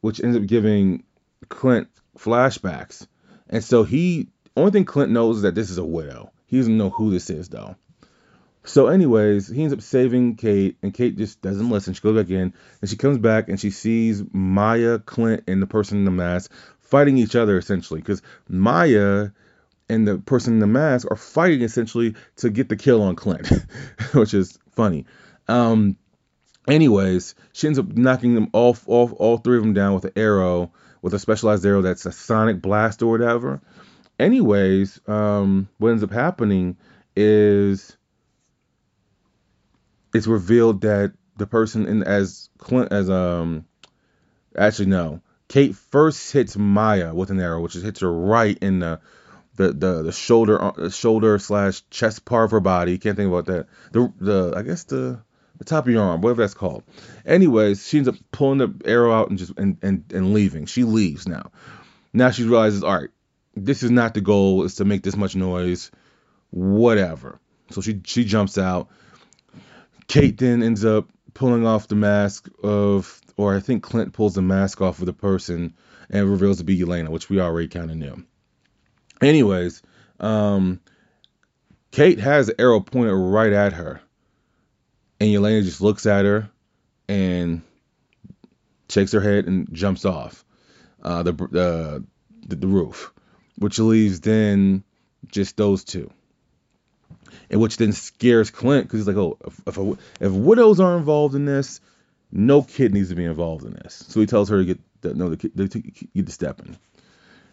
which 0.00 0.22
ends 0.22 0.36
up 0.36 0.46
giving 0.46 1.04
Clint 1.48 1.88
flashbacks. 2.18 3.06
And 3.48 3.64
so 3.64 3.82
he 3.84 4.28
only 4.56 4.70
thing 4.70 4.84
Clint 4.84 5.12
knows 5.12 5.36
is 5.36 5.42
that 5.42 5.54
this 5.54 5.70
is 5.70 5.78
a 5.78 5.84
widow. 5.84 6.32
He 6.46 6.56
doesn't 6.58 6.76
know 6.76 6.90
who 6.90 7.10
this 7.10 7.30
is 7.30 7.48
though. 7.48 7.76
So, 8.62 8.88
anyways, 8.88 9.48
he 9.48 9.62
ends 9.62 9.72
up 9.72 9.80
saving 9.80 10.36
Kate, 10.36 10.76
and 10.82 10.92
Kate 10.92 11.16
just 11.16 11.40
doesn't 11.40 11.70
listen. 11.70 11.94
She 11.94 12.02
goes 12.02 12.14
back 12.14 12.30
in, 12.30 12.52
and 12.82 12.90
she 12.90 12.96
comes 12.96 13.16
back, 13.16 13.48
and 13.48 13.58
she 13.58 13.70
sees 13.70 14.22
Maya, 14.32 14.98
Clint, 14.98 15.44
and 15.48 15.62
the 15.62 15.66
person 15.66 15.96
in 15.96 16.04
the 16.04 16.10
mask 16.10 16.52
fighting 16.90 17.16
each 17.16 17.36
other 17.36 17.56
essentially, 17.56 18.00
because 18.00 18.20
Maya 18.48 19.30
and 19.88 20.06
the 20.06 20.18
person 20.18 20.54
in 20.54 20.58
the 20.58 20.66
mask 20.66 21.06
are 21.10 21.16
fighting 21.16 21.62
essentially 21.62 22.14
to 22.36 22.50
get 22.50 22.68
the 22.68 22.76
kill 22.76 23.02
on 23.02 23.16
Clint, 23.16 23.48
which 24.12 24.34
is 24.34 24.58
funny. 24.72 25.06
Um, 25.48 25.96
anyways, 26.70 27.34
she 27.52 27.66
ends 27.66 27.78
up 27.78 27.88
knocking 27.88 28.34
them 28.34 28.48
all, 28.52 28.76
all, 28.86 29.12
all 29.12 29.36
three 29.38 29.58
of 29.58 29.62
them 29.62 29.74
down 29.74 29.94
with 29.94 30.04
an 30.04 30.12
arrow, 30.16 30.72
with 31.02 31.14
a 31.14 31.18
specialized 31.18 31.64
arrow 31.66 31.82
that's 31.82 32.06
a 32.06 32.12
sonic 32.12 32.62
blast 32.62 33.02
or 33.02 33.10
whatever 33.10 33.60
anyways, 34.20 35.00
um, 35.08 35.68
what 35.78 35.90
ends 35.90 36.04
up 36.04 36.12
happening 36.12 36.76
is 37.16 37.96
it's 40.14 40.26
revealed 40.26 40.82
that 40.82 41.14
the 41.36 41.46
person 41.46 41.86
in 41.86 42.02
as 42.02 42.50
Clint 42.58 42.92
as 42.92 43.08
um 43.08 43.64
actually 44.56 44.86
no 44.86 45.22
Kate 45.48 45.74
first 45.74 46.32
hits 46.32 46.56
Maya 46.56 47.14
with 47.14 47.30
an 47.30 47.40
arrow, 47.40 47.60
which 47.60 47.74
hits 47.74 48.00
her 48.00 48.12
right 48.12 48.56
in 48.60 48.80
the 48.80 49.00
the 49.56 49.72
the, 49.72 50.02
the 50.04 50.12
shoulder 50.12 50.62
uh, 50.62 50.90
shoulder 50.90 51.38
slash 51.38 51.82
chest 51.90 52.24
part 52.24 52.44
of 52.44 52.50
her 52.52 52.60
body. 52.60 52.98
Can't 52.98 53.16
think 53.16 53.28
about 53.28 53.46
that. 53.46 53.66
The 53.92 54.12
the 54.20 54.54
I 54.56 54.62
guess 54.62 54.84
the 54.84 55.20
the 55.60 55.64
top 55.64 55.86
of 55.86 55.92
your 55.92 56.02
arm, 56.02 56.20
whatever 56.20 56.42
that's 56.42 56.54
called. 56.54 56.82
Anyways, 57.24 57.86
she 57.86 57.98
ends 57.98 58.08
up 58.08 58.16
pulling 58.32 58.58
the 58.58 58.74
arrow 58.84 59.12
out 59.12 59.30
and 59.30 59.38
just 59.38 59.52
and 59.56 59.78
and, 59.82 60.04
and 60.12 60.34
leaving. 60.34 60.66
She 60.66 60.82
leaves 60.82 61.28
now. 61.28 61.52
Now 62.12 62.32
she 62.32 62.42
realizes, 62.42 62.82
all 62.82 62.98
right, 62.98 63.10
this 63.56 63.82
is 63.82 63.90
not 63.90 64.14
the 64.14 64.20
goal 64.20 64.64
is 64.64 64.76
to 64.76 64.84
make 64.84 65.02
this 65.02 65.16
much 65.16 65.36
noise 65.36 65.90
whatever 66.50 67.38
so 67.70 67.80
she 67.80 68.00
she 68.04 68.24
jumps 68.24 68.58
out 68.58 68.88
kate 70.08 70.38
then 70.38 70.62
ends 70.62 70.84
up 70.84 71.08
pulling 71.34 71.66
off 71.66 71.88
the 71.88 71.94
mask 71.94 72.48
of 72.62 73.20
or 73.36 73.54
i 73.54 73.60
think 73.60 73.82
clint 73.82 74.12
pulls 74.12 74.34
the 74.34 74.42
mask 74.42 74.80
off 74.80 74.98
of 74.98 75.06
the 75.06 75.12
person 75.12 75.74
and 76.12 76.28
reveals 76.28 76.58
to 76.58 76.64
be 76.64 76.76
Yelena, 76.76 77.08
which 77.08 77.30
we 77.30 77.40
already 77.40 77.68
kind 77.68 77.90
of 77.90 77.96
knew 77.96 78.24
anyways 79.20 79.82
um 80.18 80.80
kate 81.90 82.18
has 82.18 82.48
the 82.48 82.60
arrow 82.60 82.80
pointed 82.80 83.14
right 83.14 83.52
at 83.52 83.72
her 83.72 84.00
and 85.20 85.28
Yelena 85.28 85.62
just 85.62 85.80
looks 85.80 86.06
at 86.06 86.24
her 86.24 86.50
and 87.08 87.62
shakes 88.88 89.12
her 89.12 89.20
head 89.20 89.46
and 89.46 89.68
jumps 89.72 90.04
off 90.04 90.44
uh, 91.02 91.22
the, 91.22 91.32
uh, 91.32 92.00
the 92.46 92.56
the 92.56 92.66
roof 92.66 93.12
which 93.60 93.78
leaves 93.78 94.20
then 94.20 94.82
just 95.30 95.56
those 95.56 95.84
two. 95.84 96.10
And 97.50 97.60
which 97.60 97.76
then 97.76 97.92
scares 97.92 98.50
Clint 98.50 98.86
because 98.86 99.00
he's 99.00 99.06
like, 99.06 99.16
oh, 99.16 99.36
if, 99.46 99.60
if, 99.66 99.78
a, 99.78 99.98
if, 100.20 100.32
widows 100.32 100.80
are 100.80 100.96
involved 100.96 101.34
in 101.34 101.44
this, 101.44 101.80
no 102.32 102.62
kid 102.62 102.94
needs 102.94 103.10
to 103.10 103.14
be 103.14 103.24
involved 103.24 103.64
in 103.64 103.72
this. 103.74 104.04
So 104.08 104.20
he 104.20 104.26
tells 104.26 104.48
her 104.48 104.58
to 104.58 104.64
get 104.64 104.80
the, 105.02 105.14
no, 105.14 105.28
the, 105.28 105.50
the, 105.54 105.68
get 105.68 106.26
the 106.26 106.32
step 106.32 106.60
in, 106.60 106.76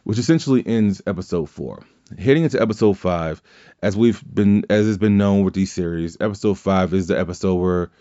which 0.04 0.18
essentially 0.18 0.66
ends 0.66 1.02
episode 1.06 1.50
four. 1.50 1.84
Heading 2.16 2.44
into 2.44 2.62
episode 2.62 2.98
five, 2.98 3.42
as 3.82 3.98
we've 3.98 4.22
been, 4.24 4.66
as 4.70 4.86
has 4.86 4.98
been 4.98 5.18
known 5.18 5.44
with 5.44 5.54
these 5.54 5.72
series, 5.72 6.18
episode 6.22 6.58
five 6.58 6.94
is 6.94 7.08
the 7.08 7.20
episode 7.20 7.56
where 7.56 7.92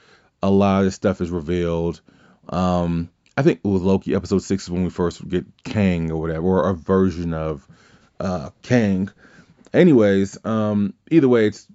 a 0.43 0.51
lot 0.51 0.85
of 0.85 0.95
stuff 0.95 1.21
is 1.21 1.31
revealed. 1.31 2.01
Um, 2.49 3.11
I 3.37 3.43
think 3.43 3.61
with 3.65 3.83
Loki, 3.83 4.15
episode 4.15 4.43
six 4.43 4.65
is 4.65 4.71
when 4.71 4.85
we 4.85 4.91
first 4.91 5.27
get 5.29 5.45
Kang 5.65 6.11
or 6.13 6.21
whatever, 6.21 6.47
or 6.47 6.71
a 6.71 6.75
version 6.75 7.35
of 7.35 7.67
uh, 8.21 8.51
Kang. 8.63 9.11
Anyways, 9.75 10.39
um, 10.45 10.95
either 11.11 11.29
way, 11.29 11.49
it's 11.49 11.67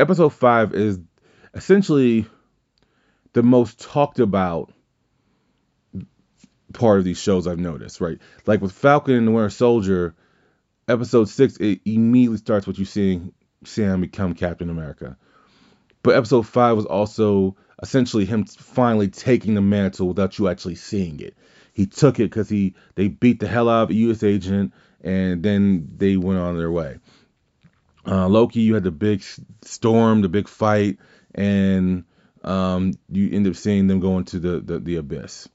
episode 0.00 0.30
five 0.30 0.74
is 0.74 0.98
essentially 1.54 2.26
the 3.34 3.42
most 3.42 3.80
talked 3.80 4.18
about 4.18 4.72
part 6.72 6.98
of 6.98 7.04
these 7.04 7.20
shows 7.20 7.46
I've 7.46 7.58
noticed, 7.58 8.00
right? 8.00 8.18
Like 8.46 8.60
with 8.60 8.72
Falcon 8.72 9.14
and 9.14 9.28
the 9.28 9.32
Winter 9.32 9.50
Soldier, 9.50 10.14
episode 10.88 11.28
six, 11.28 11.56
it 11.58 11.80
immediately 11.84 12.38
starts 12.38 12.66
with 12.66 12.78
you 12.78 12.84
seeing 12.84 13.32
Sam 13.64 14.00
become 14.00 14.34
Captain 14.34 14.70
America. 14.70 15.16
But 16.02 16.16
episode 16.16 16.46
five 16.46 16.76
was 16.76 16.86
also 16.86 17.56
essentially 17.82 18.24
him 18.24 18.44
finally 18.44 19.08
taking 19.08 19.54
the 19.54 19.60
mantle 19.60 20.08
without 20.08 20.38
you 20.38 20.48
actually 20.48 20.76
seeing 20.76 21.20
it. 21.20 21.36
He 21.72 21.86
took 21.86 22.18
it 22.18 22.24
because 22.24 22.48
he 22.48 22.74
they 22.94 23.08
beat 23.08 23.40
the 23.40 23.48
hell 23.48 23.68
out 23.68 23.84
of 23.84 23.90
a 23.90 23.94
U.S. 23.94 24.22
agent 24.22 24.72
and 25.02 25.42
then 25.42 25.88
they 25.96 26.16
went 26.16 26.38
on 26.38 26.56
their 26.56 26.70
way. 26.70 26.98
Uh, 28.06 28.26
Loki, 28.28 28.60
you 28.60 28.74
had 28.74 28.84
the 28.84 28.90
big 28.90 29.22
storm, 29.62 30.22
the 30.22 30.28
big 30.28 30.48
fight, 30.48 30.98
and 31.34 32.04
um, 32.42 32.94
you 33.10 33.30
end 33.30 33.46
up 33.46 33.54
seeing 33.54 33.86
them 33.86 34.00
go 34.00 34.16
into 34.18 34.38
the, 34.38 34.60
the, 34.60 34.78
the 34.78 34.96
abyss. 34.96 35.48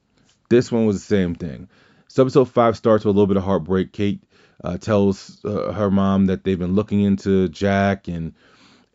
This 0.50 0.72
one 0.72 0.86
was 0.86 0.98
the 0.98 1.16
same 1.16 1.36
thing. 1.36 1.68
So 2.08 2.22
episode 2.22 2.46
five 2.46 2.78
starts 2.78 3.06
with 3.06 3.16
a 3.16 3.18
little 3.18 3.28
bit 3.28 3.38
of 3.38 3.44
heartbreak. 3.44 3.92
Kate 3.92 4.22
uh, 4.64 4.78
tells 4.78 5.44
uh, 5.46 5.72
her 5.72 5.90
mom 5.90 6.26
that 6.26 6.44
they've 6.44 6.60
been 6.60 6.76
looking 6.76 7.02
into 7.02 7.48
Jack, 7.50 8.08
and 8.08 8.34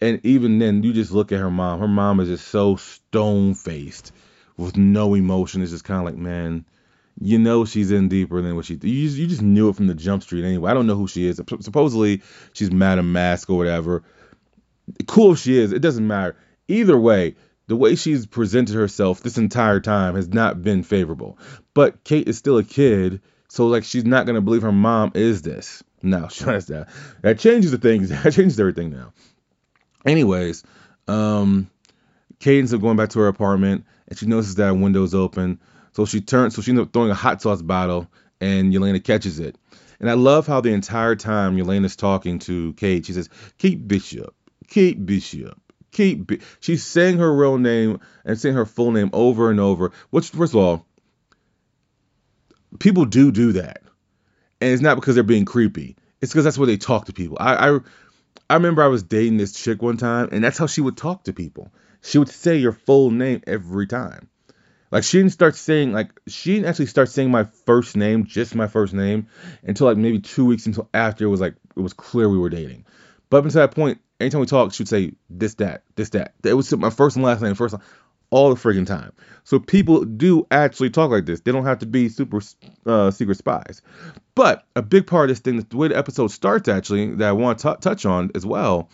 and 0.01 0.21
even 0.25 0.59
then, 0.59 0.83
you 0.83 0.93
just 0.93 1.13
look 1.13 1.33
at 1.33 1.41
her 1.41 1.51
mom. 1.51 1.81
Her 1.81 1.89
mom 1.89 2.21
is 2.21 2.29
just 2.29 2.49
so 2.49 2.77
stone 2.77 3.55
faced 3.55 4.13
with 4.57 4.77
no 4.77 5.15
emotion. 5.15 5.63
It's 5.63 5.73
just 5.73 5.85
kind 5.85 6.01
of 6.01 6.05
like, 6.05 6.17
man, 6.17 6.65
you 7.21 7.39
know 7.39 7.65
she's 7.65 7.91
in 7.91 8.09
deeper 8.09 8.43
than 8.43 8.57
what 8.57 8.67
she. 8.67 8.75
You 8.75 9.07
just, 9.07 9.19
you 9.19 9.27
just 9.27 9.43
knew 9.43 9.69
it 9.69 9.77
from 9.77 9.87
the 9.87 9.95
jump 9.95 10.23
street 10.23 10.45
anyway. 10.45 10.71
I 10.71 10.75
don't 10.75 10.87
know 10.87 10.95
who 10.97 11.09
she 11.09 11.27
is. 11.27 11.41
Supposedly 11.61 12.23
she's 12.53 12.71
Madame 12.71 13.13
Mask 13.13 13.51
or 13.51 13.57
whatever, 13.57 14.05
cool 15.07 15.33
if 15.33 15.39
she 15.39 15.59
is, 15.59 15.73
it 15.73 15.83
doesn't 15.83 16.07
matter. 16.07 16.37
Either 16.69 16.99
way, 16.99 17.37
the 17.67 17.77
way 17.77 17.95
she's 17.95 18.27
presented 18.27 18.75
herself 18.75 19.23
this 19.23 19.39
entire 19.39 19.81
time 19.81 20.15
has 20.15 20.29
not 20.29 20.63
been 20.63 20.83
favorable. 20.83 21.39
But 21.75 22.05
Kate 22.05 22.29
is 22.29 22.39
still 22.39 22.59
a 22.59 22.65
kid, 22.65 23.21
so 23.49 23.67
like 23.67 23.85
she's 23.85 24.05
not 24.05 24.27
gonna 24.27 24.41
believe 24.41 24.63
her 24.63 24.73
mom 24.73 25.13
is 25.15 25.43
this. 25.43 25.83
No, 26.03 26.29
that's 26.41 26.67
that. 26.67 26.89
That 27.23 27.39
changes 27.39 27.71
the 27.71 27.79
things. 27.79 28.11
That 28.23 28.33
changes 28.33 28.59
everything 28.61 28.91
now. 28.91 29.13
Anyways, 30.07 30.63
um, 31.07 31.71
Kate 32.39 32.73
up 32.73 32.81
going 32.81 32.97
back 32.97 33.11
to 33.11 33.21
her 33.21 33.29
apartment 33.29 33.85
and 34.07 34.19
she 34.19 34.27
notices 34.27 34.57
that 34.57 34.71
a 34.71 34.75
window's 34.75 35.15
open. 35.15 35.61
So 35.93 36.05
she 36.05 36.21
turns, 36.21 36.55
so 36.55 36.63
she 36.63 36.71
ends 36.71 36.83
up 36.83 36.93
throwing 36.93 37.11
a 37.11 37.15
hot 37.15 37.43
sauce 37.43 37.63
bottle 37.63 38.09
and 38.41 38.73
Yelena 38.73 39.03
catches 39.03 39.41
it. 39.41 39.57
And 40.01 40.09
I 40.09 40.15
love 40.15 40.47
how 40.47 40.61
the 40.61 40.73
entire 40.73 41.17
time 41.17 41.57
Yelena's 41.57 41.97
talking 41.97 42.39
to 42.41 42.73
Kate, 42.75 43.05
she 43.05 43.13
says, 43.13 43.29
Kate 43.59 43.87
Bishop, 43.89 44.35
Kate 44.69 45.05
Bishop, 45.05 45.61
Kate. 45.91 46.41
She's 46.61 46.85
saying 46.85 47.19
her 47.19 47.35
real 47.35 47.59
name 47.59 48.01
and 48.25 48.39
saying 48.39 48.55
her 48.55 48.67
full 48.67 48.93
name 48.93 49.11
over 49.13 49.51
and 49.51 49.59
over. 49.59 49.91
Which, 50.11 50.31
first 50.31 50.55
of 50.55 50.61
all, 50.61 50.87
people 52.79 53.05
do 53.05 53.31
do 53.31 53.53
that, 53.53 53.83
and 54.61 54.73
it's 54.73 54.83
not 54.83 54.97
because 54.97 55.15
they're 55.15 55.25
being 55.25 55.45
creepy. 55.45 55.97
It's 56.21 56.33
because 56.33 56.45
that's 56.45 56.59
what 56.59 56.67
they 56.67 56.77
talk 56.77 57.07
to 57.07 57.13
people. 57.13 57.37
I, 57.41 57.71
I 57.71 57.79
I 58.51 58.55
remember 58.55 58.83
I 58.83 58.89
was 58.89 59.03
dating 59.03 59.37
this 59.37 59.53
chick 59.53 59.83
one 59.83 59.97
time, 59.97 60.29
and 60.33 60.43
that's 60.43 60.59
how 60.59 60.67
she 60.67 60.81
would 60.81 60.97
talk 60.97 61.25
to 61.25 61.33
people. 61.33 61.73
She 62.03 62.19
would 62.19 62.29
say 62.29 62.57
your 62.57 62.73
full 62.73 63.11
name 63.11 63.43
every 63.47 63.87
time. 63.87 64.29
Like 64.91 65.05
she 65.05 65.19
didn't 65.19 65.33
start 65.33 65.55
saying 65.55 65.93
like 65.93 66.11
she 66.27 66.55
didn't 66.55 66.67
actually 66.67 66.87
start 66.87 67.11
saying 67.11 67.31
my 67.31 67.45
first 67.45 67.97
name, 67.97 68.25
just 68.25 68.55
my 68.55 68.67
first 68.67 68.95
name, 68.95 69.29
until 69.63 69.87
like 69.87 69.99
maybe 69.99 70.21
two 70.21 70.47
weeks 70.47 70.67
until 70.67 70.89
after 70.95 71.25
it 71.25 71.29
was 71.29 71.41
like 71.41 71.57
it 71.77 71.81
was 71.81 71.93
clear 71.93 72.29
we 72.29 72.39
were 72.39 72.49
dating. 72.49 72.87
But 73.31 73.39
up 73.39 73.45
until 73.45 73.61
that 73.61 73.75
point, 73.75 74.01
anytime 74.21 74.41
we 74.41 74.47
talked, 74.47 74.75
she'd 74.75 74.89
say 74.89 75.13
this, 75.29 75.55
that, 75.55 75.83
this, 75.97 76.11
that. 76.11 76.35
It 76.45 76.55
was 76.55 76.75
my 76.77 76.91
first 76.91 77.17
and 77.17 77.25
last 77.25 77.43
name, 77.43 77.55
first 77.55 77.75
all 78.31 78.55
the 78.55 78.61
freaking 78.61 78.87
time. 78.87 79.13
So 79.45 79.59
people 79.59 80.05
do 80.05 80.47
actually 80.51 80.91
talk 80.91 81.11
like 81.11 81.25
this. 81.25 81.41
They 81.41 81.53
don't 81.53 81.65
have 81.65 81.79
to 81.79 81.87
be 81.87 82.09
super 82.09 82.41
uh, 82.85 83.11
secret 83.11 83.39
spies. 83.39 83.81
But 84.35 84.67
a 84.77 84.83
big 84.83 85.07
part 85.07 85.31
of 85.31 85.37
this 85.37 85.41
thing, 85.41 85.61
the 85.61 85.77
way 85.77 85.89
the 85.89 85.97
episode 85.97 86.29
starts 86.29 86.69
actually, 86.69 87.15
that 87.17 87.29
I 87.29 87.33
want 87.33 87.61
to 87.61 87.71
t- 87.71 87.81
touch 87.81 88.05
on 88.05 88.31
as 88.35 88.45
well, 88.45 88.91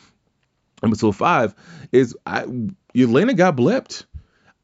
episode 0.83 1.17
five, 1.17 1.55
is 1.91 2.17
I, 2.25 2.45
Yelena 2.95 3.37
got 3.37 3.57
blipped. 3.57 4.05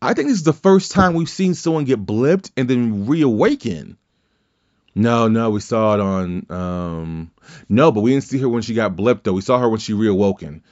I 0.01 0.15
think 0.15 0.29
this 0.29 0.39
is 0.39 0.45
the 0.45 0.53
first 0.53 0.93
time 0.93 1.15
we've 1.15 1.29
seen 1.29 1.55
someone 1.55 1.85
get 1.85 2.07
blipped 2.07 2.53
and 2.57 2.71
then 2.71 3.07
reawaken. 3.07 3.99
No, 4.95 5.29
no, 5.29 5.51
we 5.51 5.61
saw 5.61 5.95
it 5.95 6.01
on. 6.01 6.47
Um, 6.51 7.31
no, 7.69 7.93
but 7.93 8.01
we 8.01 8.13
didn't 8.13 8.25
see 8.25 8.39
her 8.39 8.49
when 8.49 8.63
she 8.63 8.75
got 8.75 8.97
blipped 8.97 9.25
though. 9.25 9.33
We 9.33 9.41
saw 9.41 9.59
her 9.59 9.69
when 9.69 9.81
she 9.81 9.93
reawoken. 9.93 10.63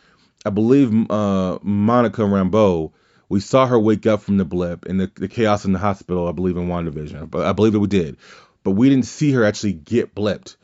I 0.46 0.50
believe 0.50 1.10
uh, 1.10 1.58
Monica 1.62 2.22
Rambeau. 2.22 2.92
We 3.28 3.40
saw 3.40 3.66
her 3.66 3.78
wake 3.78 4.06
up 4.06 4.23
from 4.23 4.38
the 4.38 4.44
blip 4.44 4.87
and 4.87 5.00
the, 5.00 5.11
the 5.14 5.28
chaos 5.28 5.64
in 5.64 5.73
the 5.73 5.78
hospital. 5.78 6.28
I 6.28 6.32
believe 6.32 6.56
in 6.56 6.68
WandaVision, 6.68 7.30
but 7.30 7.47
I 7.47 7.52
believe 7.52 7.73
that 7.73 7.80
we 7.80 7.88
did. 7.88 8.16
But 8.64 8.73
we 8.73 8.88
didn't 8.88 9.06
see 9.06 9.32
her 9.32 9.44
actually 9.44 9.75
get 9.75 10.14
blipped. 10.14 10.56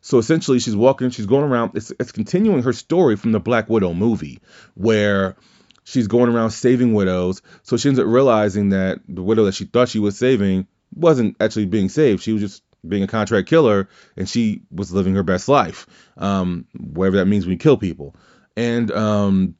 So 0.00 0.18
essentially, 0.18 0.60
she's 0.60 0.76
walking, 0.76 1.10
she's 1.10 1.26
going 1.26 1.44
around. 1.44 1.72
It's, 1.74 1.92
it's 1.98 2.12
continuing 2.12 2.62
her 2.62 2.72
story 2.72 3.16
from 3.16 3.32
the 3.32 3.40
Black 3.40 3.68
Widow 3.68 3.92
movie, 3.92 4.40
where 4.74 5.36
she's 5.84 6.06
going 6.06 6.30
around 6.30 6.50
saving 6.50 6.94
widows. 6.94 7.42
So 7.62 7.76
she 7.76 7.88
ends 7.88 7.98
up 7.98 8.06
realizing 8.06 8.70
that 8.70 9.00
the 9.08 9.22
widow 9.22 9.44
that 9.46 9.54
she 9.54 9.64
thought 9.64 9.88
she 9.88 9.98
was 9.98 10.16
saving 10.16 10.68
wasn't 10.94 11.36
actually 11.40 11.66
being 11.66 11.88
saved. 11.88 12.22
She 12.22 12.32
was 12.32 12.40
just 12.40 12.62
being 12.86 13.02
a 13.02 13.08
contract 13.08 13.48
killer, 13.48 13.88
and 14.16 14.28
she 14.28 14.62
was 14.70 14.92
living 14.92 15.14
her 15.14 15.22
best 15.22 15.48
life, 15.48 15.86
um, 16.16 16.66
whatever 16.78 17.16
that 17.16 17.26
means 17.26 17.44
when 17.44 17.52
you 17.52 17.58
kill 17.58 17.76
people. 17.76 18.14
And 18.56 18.90
um, 18.92 19.56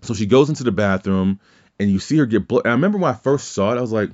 so 0.00 0.14
she 0.14 0.26
goes 0.26 0.48
into 0.48 0.64
the 0.64 0.72
bathroom, 0.72 1.40
and 1.78 1.90
you 1.90 1.98
see 1.98 2.16
her 2.18 2.26
get 2.26 2.48
blood. 2.48 2.66
I 2.66 2.70
remember 2.70 2.98
when 2.98 3.10
I 3.10 3.16
first 3.16 3.52
saw 3.52 3.72
it, 3.72 3.78
I 3.78 3.80
was 3.80 3.92
like, 3.92 4.10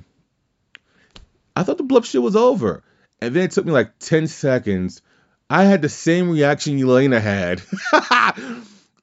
I 1.55 1.63
thought 1.63 1.77
the 1.77 1.83
blip 1.83 2.05
shit 2.05 2.21
was 2.21 2.35
over, 2.35 2.83
and 3.19 3.35
then 3.35 3.43
it 3.43 3.51
took 3.51 3.65
me 3.65 3.71
like 3.71 3.99
ten 3.99 4.27
seconds. 4.27 5.01
I 5.49 5.63
had 5.63 5.81
the 5.81 5.89
same 5.89 6.29
reaction 6.29 6.79
Yelena 6.79 7.19
had. 7.19 7.61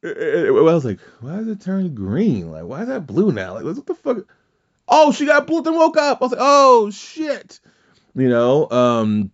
I 0.02 0.50
was 0.50 0.84
like, 0.84 1.00
why 1.20 1.36
does 1.36 1.48
it 1.48 1.60
turn 1.60 1.94
green? 1.94 2.50
Like, 2.50 2.64
why 2.64 2.82
is 2.82 2.88
that 2.88 3.06
blue 3.06 3.32
now? 3.32 3.54
Like, 3.54 3.64
what 3.64 3.84
the 3.84 3.94
fuck? 3.94 4.18
Oh, 4.86 5.12
she 5.12 5.26
got 5.26 5.46
blue 5.46 5.62
and 5.62 5.76
woke 5.76 5.98
up. 5.98 6.22
I 6.22 6.24
was 6.24 6.32
like, 6.32 6.40
oh 6.42 6.90
shit. 6.90 7.60
You 8.14 8.28
know, 8.28 8.70
um, 8.70 9.30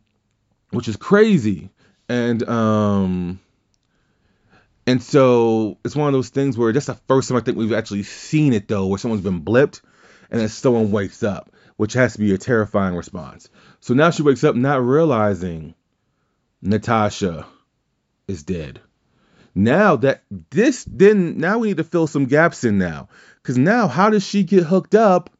which 0.70 0.88
is 0.88 0.96
crazy. 0.96 1.70
And 2.08 2.42
um 2.48 3.40
and 4.86 5.02
so 5.02 5.78
it's 5.84 5.96
one 5.96 6.08
of 6.08 6.12
those 6.12 6.28
things 6.28 6.58
where 6.58 6.72
that's 6.72 6.86
the 6.86 6.94
first 6.94 7.28
time 7.28 7.38
I 7.38 7.40
think 7.40 7.56
we've 7.56 7.72
actually 7.72 8.02
seen 8.02 8.52
it 8.52 8.68
though, 8.68 8.86
where 8.86 8.98
someone's 8.98 9.24
been 9.24 9.42
blipped 9.42 9.80
and 10.30 10.40
then 10.40 10.48
someone 10.48 10.90
wakes 10.90 11.22
up, 11.22 11.50
which 11.76 11.94
has 11.94 12.14
to 12.14 12.18
be 12.18 12.34
a 12.34 12.38
terrifying 12.38 12.94
response. 12.94 13.48
So 13.80 13.94
now 13.94 14.10
she 14.10 14.22
wakes 14.22 14.44
up 14.44 14.56
not 14.56 14.82
realizing 14.82 15.74
Natasha 16.60 17.46
is 18.28 18.42
dead. 18.42 18.80
Now 19.54 19.96
that 19.96 20.22
this 20.50 20.84
then 20.84 21.38
now 21.38 21.58
we 21.58 21.68
need 21.68 21.76
to 21.78 21.84
fill 21.84 22.06
some 22.06 22.26
gaps 22.26 22.64
in 22.64 22.78
now. 22.78 23.08
Cause 23.42 23.56
now 23.56 23.88
how 23.88 24.10
does 24.10 24.26
she 24.26 24.42
get 24.42 24.64
hooked 24.64 24.94
up 24.94 25.30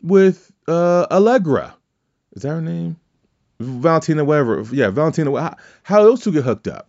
with 0.00 0.50
uh 0.66 1.06
Allegra? 1.10 1.74
Is 2.32 2.42
that 2.42 2.48
her 2.48 2.62
name? 2.62 2.96
Valentina, 3.60 4.24
whatever. 4.24 4.64
Yeah, 4.72 4.90
Valentina. 4.90 5.38
How, 5.40 5.56
how 5.82 6.02
those 6.02 6.22
two 6.22 6.32
get 6.32 6.44
hooked 6.44 6.66
up? 6.66 6.88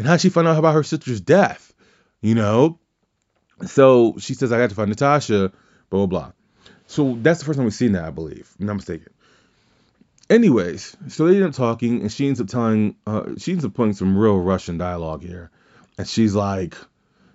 And 0.00 0.08
how 0.08 0.16
she 0.16 0.30
find 0.30 0.48
out 0.48 0.56
about 0.56 0.72
her 0.72 0.82
sister's 0.82 1.20
death? 1.20 1.74
You 2.22 2.34
know? 2.34 2.78
So 3.66 4.14
she 4.18 4.32
says, 4.32 4.50
I 4.50 4.56
got 4.56 4.70
to 4.70 4.74
find 4.74 4.88
Natasha, 4.88 5.52
blah, 5.90 6.06
blah, 6.06 6.06
blah. 6.06 6.32
So 6.86 7.18
that's 7.20 7.40
the 7.40 7.44
first 7.44 7.58
time 7.58 7.66
we've 7.66 7.74
seen 7.74 7.92
that, 7.92 8.04
I 8.06 8.10
believe. 8.10 8.50
I'm 8.58 8.64
not 8.64 8.76
mistaken. 8.76 9.12
Anyways, 10.30 10.96
so 11.08 11.26
they 11.26 11.36
end 11.36 11.44
up 11.44 11.52
talking, 11.52 12.00
and 12.00 12.10
she 12.10 12.28
ends 12.28 12.40
up 12.40 12.46
telling, 12.46 12.96
uh, 13.06 13.34
she 13.36 13.52
ends 13.52 13.62
up 13.62 13.74
putting 13.74 13.92
some 13.92 14.16
real 14.16 14.38
Russian 14.38 14.78
dialogue 14.78 15.22
here. 15.22 15.50
And 15.98 16.08
she's 16.08 16.34
like, 16.34 16.76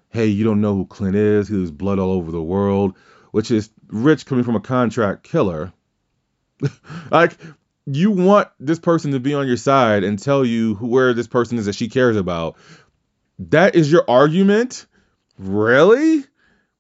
hey, 0.10 0.26
you 0.26 0.44
don't 0.44 0.60
know 0.60 0.74
who 0.74 0.88
Clint 0.88 1.16
is. 1.16 1.48
He 1.48 1.58
was 1.58 1.70
blood 1.70 2.00
all 2.00 2.14
over 2.14 2.32
the 2.32 2.42
world, 2.42 2.96
which 3.30 3.52
is 3.52 3.70
rich 3.90 4.26
coming 4.26 4.44
from 4.44 4.56
a 4.56 4.60
contract 4.60 5.22
killer. 5.22 5.72
like, 7.12 7.38
you 7.86 8.12
want 8.12 8.48
this 8.60 8.80
person 8.80 9.12
to 9.12 9.20
be 9.20 9.34
on 9.34 9.48
your 9.48 9.58
side 9.58 10.04
and 10.04 10.18
tell 10.18 10.44
you 10.44 10.76
who, 10.76 10.88
where 10.88 11.14
this 11.14 11.28
person 11.28 11.58
is 11.58 11.66
that 11.66 11.76
she 11.76 11.88
cares 11.88 12.18
about. 12.18 12.58
That 13.40 13.76
is 13.76 13.92
your 13.92 14.04
argument? 14.10 14.86
Really? 15.38 16.24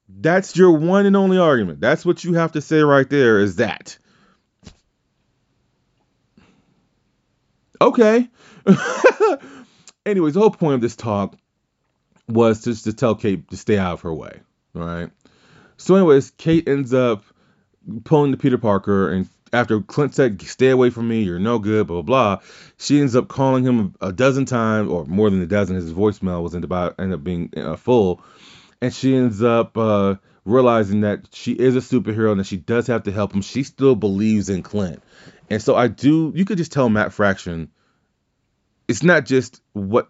That's 0.07 0.55
your 0.55 0.71
one 0.71 1.05
and 1.05 1.15
only 1.15 1.37
argument. 1.37 1.81
That's 1.81 2.05
what 2.05 2.23
you 2.23 2.33
have 2.33 2.53
to 2.53 2.61
say 2.61 2.81
right 2.81 3.09
there 3.09 3.39
is 3.39 3.57
that. 3.57 3.97
Okay. 7.81 8.27
Anyways, 10.05 10.33
the 10.35 10.39
whole 10.39 10.51
point 10.51 10.75
of 10.75 10.81
this 10.81 10.95
talk 10.95 11.35
was 12.27 12.63
just 12.63 12.85
to 12.85 12.93
tell 12.93 13.15
Kate 13.15 13.47
to 13.49 13.57
stay 13.57 13.77
out 13.77 13.93
of 13.93 14.01
her 14.01 14.13
way. 14.13 14.39
All 14.75 14.83
right. 14.83 15.11
So, 15.77 15.95
anyways, 15.95 16.31
Kate 16.31 16.67
ends 16.67 16.93
up 16.93 17.23
pulling 18.03 18.31
to 18.31 18.37
Peter 18.37 18.57
Parker 18.57 19.11
and 19.11 19.27
after 19.53 19.81
Clint 19.81 20.13
said, 20.13 20.41
"Stay 20.41 20.69
away 20.69 20.89
from 20.89 21.07
me, 21.07 21.23
you're 21.23 21.39
no 21.39 21.59
good," 21.59 21.87
blah 21.87 22.01
blah 22.01 22.37
blah. 22.37 22.43
She 22.77 22.99
ends 22.99 23.15
up 23.15 23.27
calling 23.27 23.63
him 23.63 23.95
a 24.01 24.11
dozen 24.11 24.45
times, 24.45 24.89
or 24.89 25.05
more 25.05 25.29
than 25.29 25.41
a 25.41 25.45
dozen. 25.45 25.75
His 25.75 25.93
voicemail 25.93 26.43
was 26.43 26.53
about 26.53 26.95
ended 26.99 27.19
up 27.19 27.23
being 27.23 27.51
uh, 27.55 27.75
full, 27.75 28.23
and 28.81 28.93
she 28.93 29.15
ends 29.15 29.41
up 29.43 29.77
uh, 29.77 30.15
realizing 30.45 31.01
that 31.01 31.27
she 31.31 31.53
is 31.53 31.75
a 31.75 31.79
superhero 31.79 32.31
and 32.31 32.39
that 32.39 32.47
she 32.47 32.57
does 32.57 32.87
have 32.87 33.03
to 33.03 33.11
help 33.11 33.33
him. 33.33 33.41
She 33.41 33.63
still 33.63 33.95
believes 33.95 34.49
in 34.49 34.63
Clint, 34.63 35.01
and 35.49 35.61
so 35.61 35.75
I 35.75 35.87
do. 35.87 36.31
You 36.35 36.45
could 36.45 36.57
just 36.57 36.71
tell 36.71 36.89
Matt 36.89 37.13
Fraction, 37.13 37.71
it's 38.87 39.03
not 39.03 39.25
just 39.25 39.61
what 39.73 40.09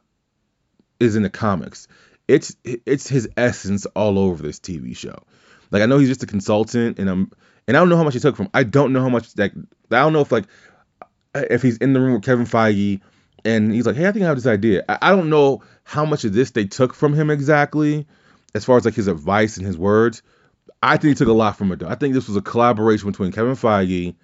is 1.00 1.16
in 1.16 1.24
the 1.24 1.30
comics. 1.30 1.88
It's 2.28 2.56
it's 2.64 3.08
his 3.08 3.30
essence 3.38 3.86
all 3.86 4.18
over 4.18 4.42
this 4.42 4.60
TV 4.60 4.96
show. 4.96 5.24
Like 5.72 5.84
I 5.84 5.86
know 5.86 5.98
he's 5.98 6.10
just 6.10 6.24
a 6.24 6.28
consultant, 6.28 7.00
and 7.00 7.10
I'm 7.10 7.32
and 7.68 7.76
I 7.76 7.80
don't 7.80 7.90
know 7.90 7.98
how 7.98 8.04
much 8.04 8.14
he 8.14 8.20
took 8.20 8.36
from. 8.36 8.50
I 8.54 8.64
don't 8.64 8.94
know 8.94 9.02
how 9.02 9.10
much 9.10 9.38
like 9.38 9.54
I 9.92 10.00
don't 10.00 10.14
know 10.14 10.22
if 10.22 10.32
like 10.32 10.46
if 11.34 11.62
he's 11.62 11.78
in 11.78 11.94
the 11.94 12.00
room 12.00 12.14
with 12.14 12.24
Kevin 12.24 12.46
Feige 12.46 13.02
and 13.44 13.72
he's 13.74 13.86
like, 13.86 13.96
hey, 13.96 14.08
I 14.08 14.12
think 14.12 14.24
I 14.24 14.28
have 14.28 14.38
this 14.38 14.48
idea. 14.48 14.84
I, 14.88 14.98
I 15.02 15.10
don't 15.16 15.30
know 15.30 15.62
how 15.84 16.06
much 16.06 16.24
of 16.24 16.34
this 16.34 16.52
they 16.52 16.66
took 16.66 16.94
from 16.94 17.14
him 17.14 17.30
exactly, 17.30 18.08
as 18.54 18.66
far 18.66 18.78
as 18.78 18.86
like 18.86 18.96
his 18.96 19.08
advice 19.08 19.58
and 19.58 19.66
his 19.66 19.78
words. 19.78 20.22
I 20.82 20.98
think 20.98 21.10
he 21.10 21.16
took 21.16 21.28
a 21.28 21.34
lot 21.34 21.58
from 21.58 21.72
it 21.72 21.80
though. 21.80 21.88
I 21.88 21.96
think 21.96 22.14
this 22.14 22.28
was 22.28 22.38
a 22.38 22.42
collaboration 22.42 23.10
between 23.10 23.32
Kevin 23.32 23.56
Feige, 23.56 24.16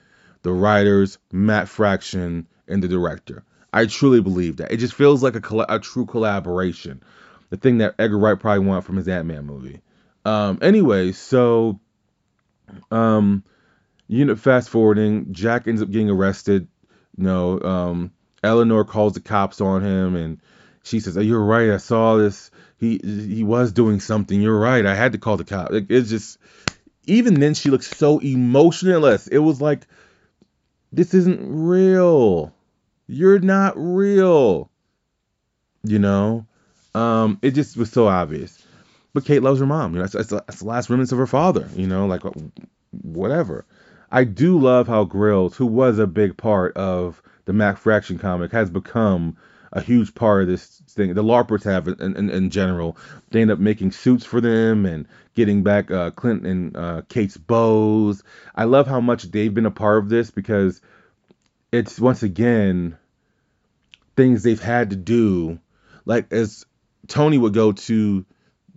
the 0.43 0.51
writers, 0.51 1.17
Matt 1.31 1.67
Fraction, 1.67 2.48
and 2.67 2.83
the 2.83 2.88
director. 2.88 3.43
I 3.74 3.86
truly 3.86 4.21
believe 4.21 4.57
that. 4.57 4.71
It 4.71 4.77
just 4.77 4.93
feels 4.93 5.24
like 5.24 5.36
a, 5.36 5.65
a 5.69 5.79
true 5.79 6.05
collaboration. 6.05 7.01
The 7.50 7.57
thing 7.57 7.79
that 7.79 7.95
Edgar 8.00 8.17
Wright 8.17 8.39
probably 8.39 8.65
wanted 8.65 8.86
from 8.86 8.98
his 8.98 9.07
Ant 9.07 9.27
Man 9.27 9.45
movie. 9.45 9.81
Um, 10.25 10.60
anyway, 10.62 11.13
so 11.13 11.79
um, 12.91 13.43
unit 14.07 14.39
fast 14.39 14.69
forwarding, 14.69 15.33
Jack 15.33 15.67
ends 15.67 15.81
up 15.81 15.91
getting 15.91 16.09
arrested. 16.09 16.67
You 17.17 17.23
know, 17.23 17.61
um, 17.61 18.11
Eleanor 18.43 18.85
calls 18.85 19.13
the 19.13 19.19
cops 19.19 19.61
on 19.61 19.83
him, 19.83 20.15
and 20.15 20.41
she 20.83 20.99
says, 20.99 21.17
oh, 21.17 21.21
"You're 21.21 21.43
right. 21.43 21.71
I 21.71 21.77
saw 21.77 22.17
this. 22.17 22.51
He 22.77 22.99
he 23.03 23.43
was 23.43 23.71
doing 23.71 23.99
something. 23.99 24.41
You're 24.41 24.59
right. 24.59 24.85
I 24.85 24.95
had 24.95 25.11
to 25.13 25.17
call 25.17 25.37
the 25.37 25.43
cop." 25.43 25.71
It, 25.71 25.87
it's 25.89 26.09
just 26.09 26.37
even 27.05 27.39
then 27.39 27.53
she 27.53 27.69
looks 27.69 27.87
so 27.87 28.19
emotionless. 28.19 29.27
It 29.27 29.39
was 29.39 29.61
like 29.61 29.87
this 30.91 31.13
isn't 31.13 31.39
real. 31.41 32.53
You're 33.07 33.39
not 33.39 33.73
real. 33.75 34.69
You 35.83 35.99
know? 35.99 36.45
Um, 36.93 37.39
it 37.41 37.51
just 37.51 37.77
was 37.77 37.91
so 37.91 38.07
obvious. 38.07 38.60
But 39.13 39.25
Kate 39.25 39.43
loves 39.43 39.59
her 39.59 39.65
mom. 39.65 39.93
You 39.93 39.99
know, 39.99 40.07
that's, 40.07 40.29
that's, 40.29 40.59
the 40.59 40.65
last 40.65 40.89
remnants 40.89 41.11
of 41.11 41.17
her 41.17 41.27
father. 41.27 41.67
You 41.75 41.87
know, 41.87 42.05
like 42.05 42.21
whatever. 42.91 43.65
I 44.11 44.23
do 44.23 44.59
love 44.59 44.87
how 44.87 45.05
Grills, 45.05 45.55
who 45.55 45.65
was 45.65 45.99
a 45.99 46.07
big 46.07 46.37
part 46.37 46.75
of 46.75 47.21
the 47.45 47.53
Matt 47.53 47.77
Fraction 47.77 48.19
comic, 48.19 48.51
has 48.51 48.69
become 48.69 49.37
a 49.73 49.81
huge 49.81 50.13
part 50.13 50.41
of 50.41 50.47
this 50.49 50.81
thing. 50.89 51.13
The 51.13 51.23
LARPers 51.23 51.63
have 51.63 51.87
in, 51.87 52.17
in, 52.17 52.29
in 52.29 52.49
general. 52.49 52.97
They 53.29 53.41
end 53.41 53.51
up 53.51 53.59
making 53.59 53.91
suits 53.91 54.25
for 54.25 54.41
them 54.41 54.85
and 54.85 55.07
getting 55.33 55.63
back 55.63 55.89
uh, 55.89 56.11
Clint 56.11 56.45
and 56.45 56.75
uh, 56.75 57.01
Kate's 57.07 57.37
bows. 57.37 58.23
I 58.53 58.65
love 58.65 58.87
how 58.87 58.99
much 58.99 59.23
they've 59.23 59.53
been 59.53 59.65
a 59.65 59.71
part 59.71 59.99
of 59.99 60.09
this 60.09 60.29
because 60.29 60.81
it's 61.71 61.99
once 61.99 62.21
again 62.21 62.97
things 64.17 64.43
they've 64.43 64.61
had 64.61 64.89
to 64.89 64.97
do. 64.97 65.59
Like 66.05 66.31
as 66.33 66.65
Tony 67.07 67.37
would 67.37 67.53
go 67.53 67.71
to 67.71 68.25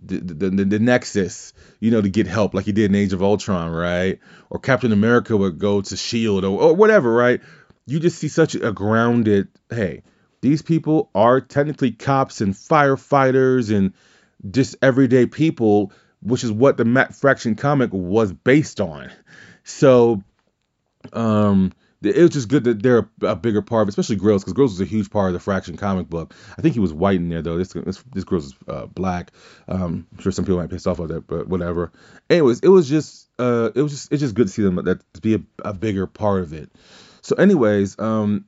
the, 0.03 0.19
the, 0.19 0.65
the, 0.65 0.79
Nexus, 0.79 1.53
you 1.79 1.91
know, 1.91 2.01
to 2.01 2.09
get 2.09 2.27
help, 2.27 2.53
like 2.53 2.65
he 2.65 2.71
did 2.71 2.91
in 2.91 2.95
Age 2.95 3.13
of 3.13 3.23
Ultron, 3.23 3.71
right? 3.71 4.19
Or 4.49 4.59
Captain 4.59 4.91
America 4.91 5.35
would 5.35 5.57
go 5.57 5.81
to 5.81 5.97
Shield 5.97 6.43
or, 6.43 6.59
or 6.59 6.73
whatever, 6.73 7.13
right? 7.13 7.41
You 7.85 7.99
just 7.99 8.19
see 8.19 8.27
such 8.27 8.55
a 8.55 8.71
grounded, 8.71 9.47
hey, 9.69 10.03
these 10.41 10.61
people 10.61 11.09
are 11.15 11.41
technically 11.41 11.91
cops 11.91 12.41
and 12.41 12.53
firefighters 12.53 13.75
and 13.75 13.93
just 14.51 14.75
everyday 14.81 15.25
people, 15.25 15.91
which 16.21 16.43
is 16.43 16.51
what 16.51 16.77
the 16.77 16.85
Matt 16.85 17.15
Fraction 17.15 17.55
comic 17.55 17.91
was 17.91 18.31
based 18.31 18.81
on. 18.81 19.11
So, 19.63 20.23
um, 21.13 21.73
it 22.05 22.21
was 22.21 22.31
just 22.31 22.49
good 22.49 22.63
that 22.65 22.81
they're 22.81 23.09
a 23.21 23.35
bigger 23.35 23.61
part, 23.61 23.83
of, 23.83 23.89
especially 23.89 24.15
Grills, 24.17 24.43
because 24.43 24.53
Grills 24.53 24.71
was 24.71 24.81
a 24.81 24.89
huge 24.89 25.09
part 25.09 25.27
of 25.27 25.33
the 25.33 25.39
Fraction 25.39 25.77
comic 25.77 26.09
book. 26.09 26.33
I 26.57 26.61
think 26.61 26.73
he 26.73 26.79
was 26.79 26.93
white 26.93 27.17
in 27.17 27.29
there 27.29 27.41
though. 27.41 27.57
This 27.57 27.73
this, 27.73 28.03
this 28.13 28.23
Grills 28.23 28.47
is 28.47 28.55
uh, 28.67 28.85
black. 28.85 29.31
Um, 29.67 30.07
I'm 30.11 30.19
sure 30.19 30.31
some 30.31 30.45
people 30.45 30.57
might 30.57 30.67
be 30.67 30.75
pissed 30.75 30.87
off 30.87 30.99
at 30.99 31.09
that, 31.09 31.27
but 31.27 31.47
whatever. 31.47 31.91
Anyways, 32.29 32.59
it 32.61 32.69
was 32.69 32.89
just 32.89 33.29
uh, 33.39 33.71
it 33.75 33.81
was 33.81 33.91
just 33.91 34.11
it's 34.11 34.21
just 34.21 34.35
good 34.35 34.47
to 34.47 34.53
see 34.53 34.63
them 34.63 34.75
that 34.75 35.13
to 35.13 35.21
be 35.21 35.35
a, 35.35 35.41
a 35.63 35.73
bigger 35.73 36.07
part 36.07 36.41
of 36.41 36.53
it. 36.53 36.71
So, 37.21 37.35
anyways, 37.35 37.97
um, 37.99 38.45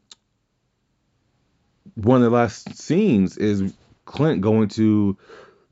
one 1.95 2.17
of 2.17 2.23
the 2.23 2.35
last 2.37 2.77
scenes 2.77 3.37
is 3.37 3.73
Clint 4.05 4.41
going 4.41 4.69
to 4.69 5.17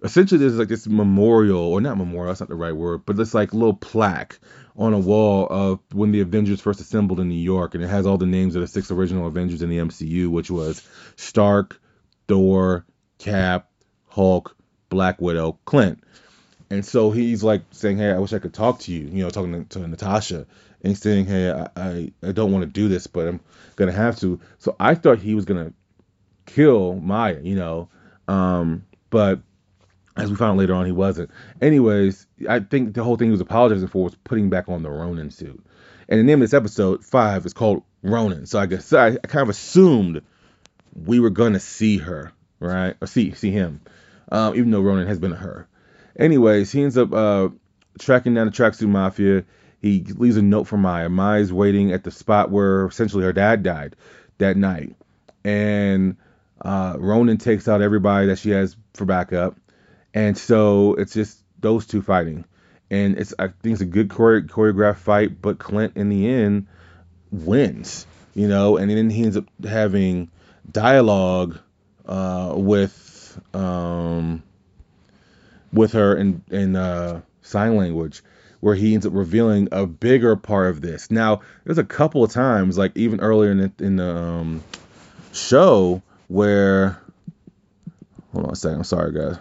essentially 0.06 0.40
there's 0.40 0.58
like 0.58 0.68
this 0.68 0.88
memorial 0.88 1.60
or 1.60 1.82
not 1.82 1.98
memorial 1.98 2.28
that's 2.28 2.40
not 2.40 2.50
the 2.50 2.56
right 2.56 2.76
word 2.76 3.06
but 3.06 3.18
this 3.18 3.34
like 3.34 3.54
little 3.54 3.74
plaque 3.74 4.40
on 4.78 4.94
a 4.94 5.00
wall 5.00 5.48
of 5.50 5.80
when 5.92 6.12
the 6.12 6.22
avengers 6.22 6.62
first 6.62 6.80
assembled 6.80 7.20
in 7.20 7.28
new 7.28 7.36
york 7.36 7.74
and 7.76 7.84
it 7.84 7.88
has 7.88 8.06
all 8.06 8.18
the 8.18 8.26
names 8.26 8.56
of 8.56 8.62
the 8.62 8.68
six 8.68 8.92
original 8.92 9.28
avengers 9.28 9.62
in 9.62 9.70
the 9.70 9.78
mcu 9.78 10.28
which 10.28 10.52
was 10.52 10.88
stark 11.16 11.82
thor 12.28 12.86
cap 13.18 13.70
hulk 14.08 14.56
black 14.90 15.20
widow 15.20 15.58
clint. 15.66 16.02
And 16.70 16.86
so 16.86 17.12
he's 17.12 17.44
like 17.44 17.64
saying 17.72 17.98
hey 17.98 18.12
i 18.12 18.18
wish 18.18 18.34
i 18.34 18.40
could 18.40 18.54
talk 18.54 18.80
to 18.82 18.92
you 18.92 19.08
you 19.08 19.24
know 19.24 19.30
talking 19.30 19.66
to, 19.66 19.80
to 19.80 19.88
natasha 19.88 20.46
and 20.84 20.98
saying 20.98 21.26
hey 21.26 21.52
i 21.52 21.70
i, 21.76 22.12
I 22.24 22.32
don't 22.32 22.52
want 22.52 22.64
to 22.64 22.70
do 22.70 22.88
this 22.88 23.08
but 23.08 23.28
i'm 23.28 23.40
gonna 23.76 23.92
have 23.92 24.20
to. 24.20 24.40
So 24.60 24.76
i 24.80 24.96
thought 24.96 25.20
he 25.20 25.36
was 25.36 25.46
gonna 25.46 25.74
kill 26.46 26.96
maya 26.96 27.40
you 27.42 27.56
know 27.56 27.90
um 28.28 28.86
but 29.10 29.40
as 30.18 30.30
we 30.30 30.36
found 30.36 30.58
later 30.58 30.74
on, 30.74 30.86
he 30.86 30.92
wasn't. 30.92 31.30
Anyways, 31.62 32.26
I 32.48 32.60
think 32.60 32.94
the 32.94 33.04
whole 33.04 33.18
thing 33.18 33.28
he 33.28 33.32
was 33.32 33.42
apologizing 33.42 33.88
for 33.90 34.06
was 34.06 34.16
putting 34.24 34.50
back 34.50 34.70
on 34.70 34.82
the 34.82 34.90
Ronin 34.90 35.30
suit. 35.30 35.64
And 36.08 36.20
the 36.20 36.24
name 36.24 36.42
of 36.42 36.50
this 36.50 36.54
episode, 36.54 37.04
five, 37.04 37.46
is 37.46 37.54
called 37.54 37.84
Ronin. 38.02 38.46
So 38.46 38.60
I 38.60 38.66
guess 38.66 38.94
I, 38.94 39.08
I 39.08 39.28
kind 39.28 39.44
of 39.44 39.50
assumed 39.50 40.22
we 40.96 41.20
were 41.20 41.32
gonna 41.32 41.60
see 41.60 41.98
her, 41.98 42.32
right? 42.60 42.96
Or 43.02 43.08
see 43.08 43.34
see 43.34 43.52
him, 43.52 43.82
um, 44.32 44.56
even 44.56 44.72
though 44.72 44.82
Ronin 44.82 45.08
has 45.08 45.20
been 45.20 45.32
her. 45.32 45.68
Anyways, 46.18 46.72
he 46.72 46.84
ends 46.84 46.98
up 46.98 47.14
uh, 47.14 47.50
tracking 48.00 48.36
down 48.36 48.46
the 48.46 48.54
tracksuit 48.54 48.88
mafia. 48.88 49.44
He 49.82 50.02
leaves 50.02 50.38
a 50.38 50.42
note 50.42 50.66
for 50.66 50.78
Maya. 50.78 51.10
Maya's 51.10 51.52
waiting 51.52 51.92
at 51.92 52.04
the 52.04 52.12
spot 52.12 52.50
where 52.50 52.86
essentially 52.86 53.24
her 53.24 53.34
dad 53.34 53.64
died 53.64 53.96
that 54.38 54.56
night, 54.56 54.96
and 55.44 56.16
uh, 56.62 56.96
Ronin 56.98 57.38
takes 57.38 57.68
out 57.68 57.82
everybody 57.82 58.28
that 58.28 58.40
she 58.40 58.52
has 58.52 58.78
for 58.94 59.04
backup 59.04 59.58
and 60.16 60.38
so 60.38 60.96
it's 60.96 61.14
just 61.14 61.44
those 61.60 61.86
two 61.86 62.02
fighting, 62.02 62.46
and 62.90 63.18
it's 63.18 63.34
I 63.38 63.50
think 63.50 63.74
it's 63.74 63.82
a 63.82 63.86
good 63.86 64.10
chore- 64.10 64.42
choreographed 64.42 64.98
fight. 64.98 65.42
But 65.42 65.60
Clint 65.60 65.98
in 65.98 66.10
the 66.10 66.28
end 66.28 66.68
wins, 67.32 68.08
you 68.34 68.48
know, 68.48 68.78
and 68.78 68.90
then 68.90 69.10
he 69.10 69.24
ends 69.24 69.38
up 69.38 69.46
having 69.64 70.32
dialogue 70.72 71.60
uh, 72.06 72.54
with 72.56 73.40
um, 73.54 74.42
with 75.74 75.92
her 75.92 76.16
in 76.16 76.42
in 76.50 76.76
uh, 76.78 77.22
sign 77.42 77.76
language 77.76 78.24
where 78.62 78.74
he 78.74 78.96
ends 78.96 79.06
up 79.06 79.14
revealing 79.14 79.68
a 79.72 79.86
bigger 79.86 80.36
part 80.36 80.72
of 80.72 80.82
this. 80.82 81.12
Now, 81.12 81.42
there's 81.66 81.78
a 81.78 81.84
couple 81.84 82.24
of 82.24 82.32
times, 82.32 82.80
like 82.80 82.98
even 82.98 83.20
earlier 83.20 83.52
in 83.52 83.58
the, 83.60 83.72
in 83.78 83.98
the 83.98 84.16
um, 84.16 84.64
show, 85.34 86.02
where 86.30 86.98
hold 88.34 88.46
on 88.46 88.54
a 88.54 88.56
second. 88.56 88.78
I'm 88.78 88.84
sorry, 88.86 89.14
guys. 89.14 89.38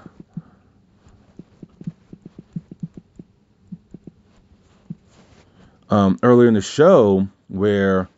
Um, 5.95 6.19
earlier 6.25 6.49
in 6.49 6.55
the 6.55 6.61
show 6.61 7.29
where 7.49 8.09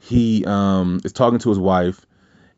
he 0.00 0.44
um, 0.46 1.00
is 1.04 1.12
talking 1.12 1.38
to 1.40 1.50
his 1.50 1.58
wife, 1.58 2.06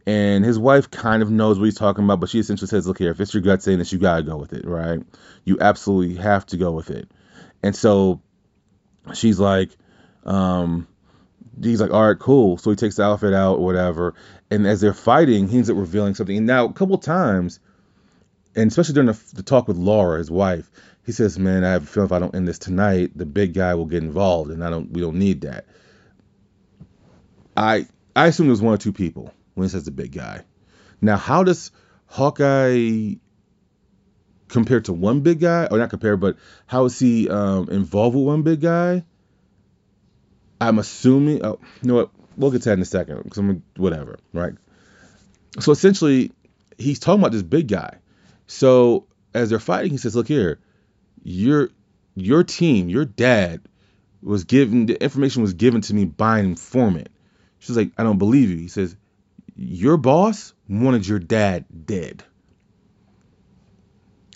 and 0.07 0.45
his 0.45 0.59
wife 0.59 0.91
kind 0.91 1.23
of 1.23 1.31
knows 1.31 1.59
what 1.59 1.65
he's 1.65 1.75
talking 1.75 2.05
about, 2.05 2.21
but 2.21 2.29
she 2.29 2.39
essentially 2.39 2.69
says, 2.69 2.87
"Look 2.87 2.99
here, 2.99 3.11
if 3.11 3.21
it's 3.21 3.35
your 3.35 3.43
gut 3.43 3.63
saying 3.63 3.79
this, 3.79 3.93
you 3.93 3.99
gotta 3.99 4.23
go 4.23 4.37
with 4.37 4.53
it, 4.53 4.65
right? 4.65 5.01
You 5.45 5.59
absolutely 5.61 6.23
have 6.23 6.47
to 6.47 6.57
go 6.57 6.71
with 6.71 6.91
it." 6.91 7.11
And 7.65 7.75
so 7.75 8.21
she's 9.13 9.41
like, 9.41 9.77
um, 10.25 10.87
he's 11.61 11.81
like, 11.81 11.91
"All 11.91 12.07
right, 12.07 12.19
cool." 12.19 12.57
So 12.59 12.71
he 12.71 12.77
takes 12.77 12.97
the 12.97 13.03
outfit 13.03 13.35
out, 13.35 13.59
or 13.59 13.65
whatever, 13.65 14.15
and 14.53 14.69
as 14.69 14.81
they're 14.81 14.95
fighting, 14.95 15.49
he 15.49 15.57
ends 15.57 15.69
up 15.69 15.77
revealing 15.77 16.15
something. 16.15 16.37
And 16.37 16.47
now 16.47 16.67
a 16.67 16.73
couple 16.73 16.97
times, 16.99 17.59
and 18.57 18.71
especially 18.71 18.95
during 18.95 19.09
the, 19.09 19.21
the 19.35 19.43
talk 19.43 19.69
with 19.69 19.77
Laura, 19.77 20.19
his 20.19 20.31
wife, 20.31 20.71
he 21.05 21.13
says, 21.13 21.39
"Man, 21.39 21.65
I 21.65 21.71
have 21.71 21.85
a 21.85 21.87
feeling 21.87 22.07
if 22.07 22.13
I 22.13 22.19
don't 22.19 22.35
end 22.35 22.49
this 22.49 22.59
tonight, 22.59 23.13
the 23.17 23.27
big 23.27 23.55
guy 23.55 23.75
will 23.75 23.87
get 23.87 24.03
involved, 24.03 24.51
and 24.51 24.65
I 24.65 24.71
don't. 24.71 24.91
We 24.93 25.01
don't 25.01 25.19
need 25.19 25.43
that." 25.43 25.67
I 27.57 27.87
I 28.15 28.29
assume 28.29 28.47
there's 28.47 28.63
one 28.63 28.75
or 28.75 28.79
two 28.79 28.93
people 28.93 29.33
when 29.55 29.67
he 29.67 29.71
says 29.71 29.85
the 29.85 29.91
big 29.91 30.13
guy. 30.13 30.45
Now, 31.01 31.17
how 31.17 31.45
does 31.45 31.71
Hawkeye 32.07 33.15
compare 34.49 34.81
to 34.83 34.93
one 34.93 35.21
big 35.21 35.41
guy, 35.41 35.67
or 35.71 35.79
not 35.79 35.91
compare, 35.91 36.17
but 36.17 36.37
how 36.67 36.85
is 36.85 36.99
he 36.99 37.29
um, 37.29 37.69
involved 37.71 38.17
with 38.17 38.25
one 38.25 38.43
big 38.43 38.61
guy? 38.61 39.05
I'm 40.61 40.79
assuming. 40.79 41.45
Oh, 41.45 41.59
you 41.83 41.89
know 41.89 41.95
what? 41.95 42.11
We'll 42.37 42.51
get 42.51 42.63
to 42.63 42.71
that 42.71 42.75
in 42.75 42.83
a 42.83 42.87
second. 42.87 43.23
Because 43.23 43.39
I'm 43.39 43.63
whatever, 43.77 44.19
right? 44.33 44.55
So 45.59 45.73
essentially, 45.73 46.33
he's 46.79 46.99
talking 46.99 47.21
about 47.21 47.33
this 47.33 47.43
big 47.43 47.69
guy. 47.69 47.99
So 48.51 49.07
as 49.33 49.49
they're 49.51 49.61
fighting, 49.61 49.93
he 49.93 49.97
says, 49.97 50.17
"Look 50.17 50.27
here, 50.27 50.59
your 51.23 51.71
your 52.17 52.43
team, 52.43 52.89
your 52.89 53.05
dad 53.05 53.61
was 54.23 54.45
given 54.45 54.87
the 54.87 55.03
information 55.03 55.43
was 55.43 55.55
given 55.55 55.81
to 55.83 55.95
me 55.95 56.05
by 56.05 56.41
an 56.41 56.47
informant. 56.47 57.09
She's 57.61 57.77
like, 57.77 57.93
I 57.97 58.03
don't 58.03 58.19
believe 58.19 58.51
you. 58.51 58.57
He 58.57 58.69
says, 58.69 58.97
Your 59.55 59.97
boss 59.97 60.53
wanted 60.69 61.07
your 61.07 61.19
dad 61.19 61.65
dead. 61.87 62.25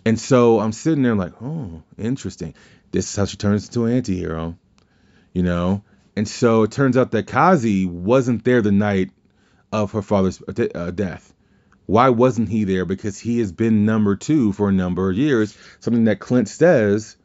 And 0.07 0.21
so 0.21 0.61
I'm 0.61 0.73
sitting 0.73 1.03
there 1.03 1.17
like, 1.17 1.33
oh, 1.43 1.83
interesting. 1.99 2.55
This 2.93 3.11
is 3.11 3.17
how 3.17 3.25
she 3.25 3.37
turns 3.37 3.67
into 3.67 3.87
an 3.87 3.95
anti-hero. 3.95 4.57
You 5.33 5.43
know? 5.43 5.83
And 6.15 6.29
so 6.29 6.63
it 6.63 6.71
turns 6.71 6.97
out 6.97 7.11
that 7.11 7.27
Kazi 7.27 7.87
wasn't 7.87 8.45
there 8.45 8.63
the 8.63 8.71
night 8.71 9.11
of 9.73 9.93
her 9.93 10.03
father's 10.03 10.41
uh, 10.47 10.91
death. 10.93 11.34
Why 11.87 12.09
wasn't 12.09 12.49
he 12.49 12.65
there? 12.65 12.85
Because 12.85 13.19
he 13.19 13.41
has 13.41 13.53
been 13.53 13.85
number 13.85 14.17
two 14.17 14.53
for 14.53 14.69
a 14.69 14.73
number 14.73 15.11
of 15.11 15.17
years. 15.17 15.57
Something 15.81 16.05
that 16.05 16.19
Clint 16.19 16.49
says 16.49 17.17